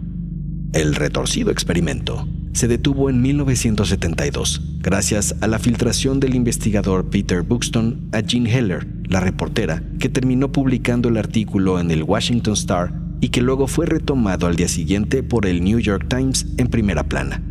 El 0.74 0.93
retorcido 0.93 1.52
experimento 1.52 2.28
se 2.58 2.67
detuvo 2.67 3.12
en 3.12 3.22
1972 3.22 4.63
gracias 4.80 5.36
a 5.41 5.48
la 5.48 5.60
filtración 5.60 6.20
del 6.20 6.34
investigador 6.34 7.08
Peter 7.12 7.43
Buxton 7.43 8.10
a 8.13 8.22
Jean 8.22 8.48
Heller, 8.48 8.88
la 9.08 9.20
reportera, 9.20 9.84
que 10.00 10.10
terminó 10.10 10.52
publicando 10.52 11.10
el 11.10 11.17
artículo 11.17 11.80
en 11.80 11.91
el 11.91 12.02
Washington 12.02 12.56
Star 12.56 13.00
y 13.22 13.30
que 13.30 13.41
luego 13.41 13.67
fue 13.67 13.86
retomado 13.86 14.48
al 14.48 14.56
día 14.56 14.70
siguiente 14.70 15.22
por 15.22 15.46
el 15.46 15.63
New 15.63 15.78
York 15.78 16.08
Times 16.10 16.48
en 16.58 16.67
primera 16.70 17.04
plana. 17.04 17.43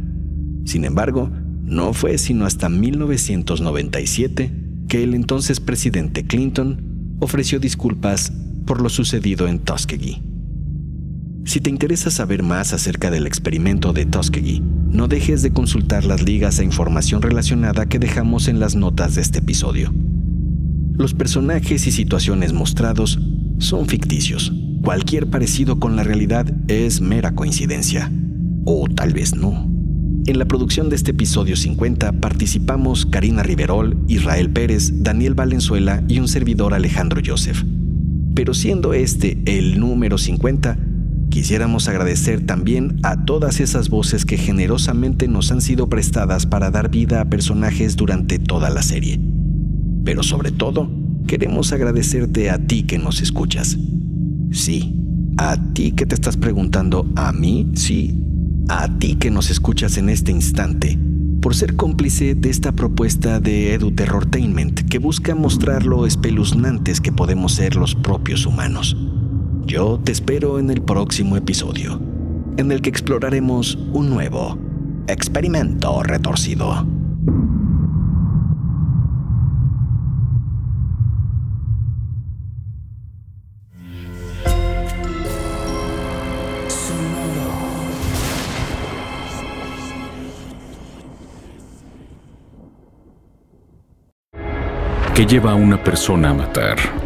Sin 0.64 0.84
embargo, 0.84 1.30
no 1.62 1.92
fue 1.92 2.18
sino 2.18 2.44
hasta 2.44 2.68
1997 2.68 4.52
que 4.88 5.04
el 5.04 5.14
entonces 5.14 5.60
presidente 5.60 6.26
Clinton 6.26 7.16
ofreció 7.20 7.60
disculpas 7.60 8.32
por 8.66 8.82
lo 8.82 8.88
sucedido 8.88 9.46
en 9.46 9.60
Tuskegee. 9.60 10.25
Si 11.46 11.60
te 11.60 11.70
interesa 11.70 12.10
saber 12.10 12.42
más 12.42 12.72
acerca 12.72 13.08
del 13.08 13.24
experimento 13.24 13.92
de 13.92 14.04
Tuskegee, 14.04 14.60
no 14.90 15.06
dejes 15.06 15.42
de 15.42 15.52
consultar 15.52 16.04
las 16.04 16.24
ligas 16.24 16.58
e 16.58 16.64
información 16.64 17.22
relacionada 17.22 17.86
que 17.86 18.00
dejamos 18.00 18.48
en 18.48 18.58
las 18.58 18.74
notas 18.74 19.14
de 19.14 19.22
este 19.22 19.38
episodio. 19.38 19.94
Los 20.94 21.14
personajes 21.14 21.86
y 21.86 21.92
situaciones 21.92 22.52
mostrados 22.52 23.20
son 23.58 23.86
ficticios. 23.86 24.52
Cualquier 24.82 25.30
parecido 25.30 25.78
con 25.78 25.94
la 25.94 26.02
realidad 26.02 26.52
es 26.66 27.00
mera 27.00 27.36
coincidencia. 27.36 28.10
O 28.64 28.88
tal 28.88 29.12
vez 29.12 29.36
no. 29.36 29.70
En 30.26 30.40
la 30.40 30.46
producción 30.46 30.88
de 30.88 30.96
este 30.96 31.12
episodio 31.12 31.54
50 31.54 32.10
participamos 32.14 33.06
Karina 33.06 33.44
Riverol, 33.44 33.96
Israel 34.08 34.50
Pérez, 34.50 35.04
Daniel 35.04 35.34
Valenzuela 35.34 36.02
y 36.08 36.18
un 36.18 36.26
servidor 36.26 36.74
Alejandro 36.74 37.22
Joseph. 37.24 37.62
Pero 38.34 38.52
siendo 38.52 38.94
este 38.94 39.38
el 39.46 39.78
número 39.78 40.18
50, 40.18 40.76
Quisiéramos 41.30 41.88
agradecer 41.88 42.46
también 42.46 42.98
a 43.02 43.24
todas 43.24 43.60
esas 43.60 43.88
voces 43.88 44.24
que 44.24 44.38
generosamente 44.38 45.28
nos 45.28 45.52
han 45.52 45.60
sido 45.60 45.88
prestadas 45.88 46.46
para 46.46 46.70
dar 46.70 46.90
vida 46.90 47.20
a 47.20 47.24
personajes 47.26 47.96
durante 47.96 48.38
toda 48.38 48.70
la 48.70 48.82
serie. 48.82 49.20
Pero 50.04 50.22
sobre 50.22 50.52
todo, 50.52 50.90
queremos 51.26 51.72
agradecerte 51.72 52.50
a 52.50 52.58
ti 52.58 52.84
que 52.84 52.98
nos 52.98 53.20
escuchas. 53.20 53.76
Sí, 54.52 54.96
a 55.36 55.56
ti 55.74 55.92
que 55.92 56.06
te 56.06 56.14
estás 56.14 56.36
preguntando, 56.36 57.10
¿a 57.16 57.32
mí? 57.32 57.70
Sí, 57.74 58.22
a 58.68 58.88
ti 58.98 59.16
que 59.16 59.30
nos 59.30 59.50
escuchas 59.50 59.98
en 59.98 60.08
este 60.08 60.32
instante, 60.32 60.98
por 61.42 61.54
ser 61.54 61.76
cómplice 61.76 62.34
de 62.34 62.50
esta 62.50 62.72
propuesta 62.72 63.40
de 63.40 63.74
EduTerrortainment 63.74 64.88
que 64.88 64.98
busca 64.98 65.34
mostrar 65.34 65.84
lo 65.84 66.06
espeluznantes 66.06 67.00
que 67.00 67.12
podemos 67.12 67.52
ser 67.52 67.76
los 67.76 67.94
propios 67.94 68.46
humanos. 68.46 68.96
Yo 69.66 69.98
te 69.98 70.12
espero 70.12 70.60
en 70.60 70.70
el 70.70 70.80
próximo 70.80 71.36
episodio, 71.36 72.00
en 72.56 72.70
el 72.70 72.80
que 72.80 72.88
exploraremos 72.88 73.76
un 73.92 74.08
nuevo 74.10 74.56
experimento 75.08 76.04
retorcido. 76.04 76.86
¿Qué 95.16 95.26
lleva 95.26 95.50
a 95.50 95.54
una 95.56 95.82
persona 95.82 96.30
a 96.30 96.34
matar? 96.34 97.05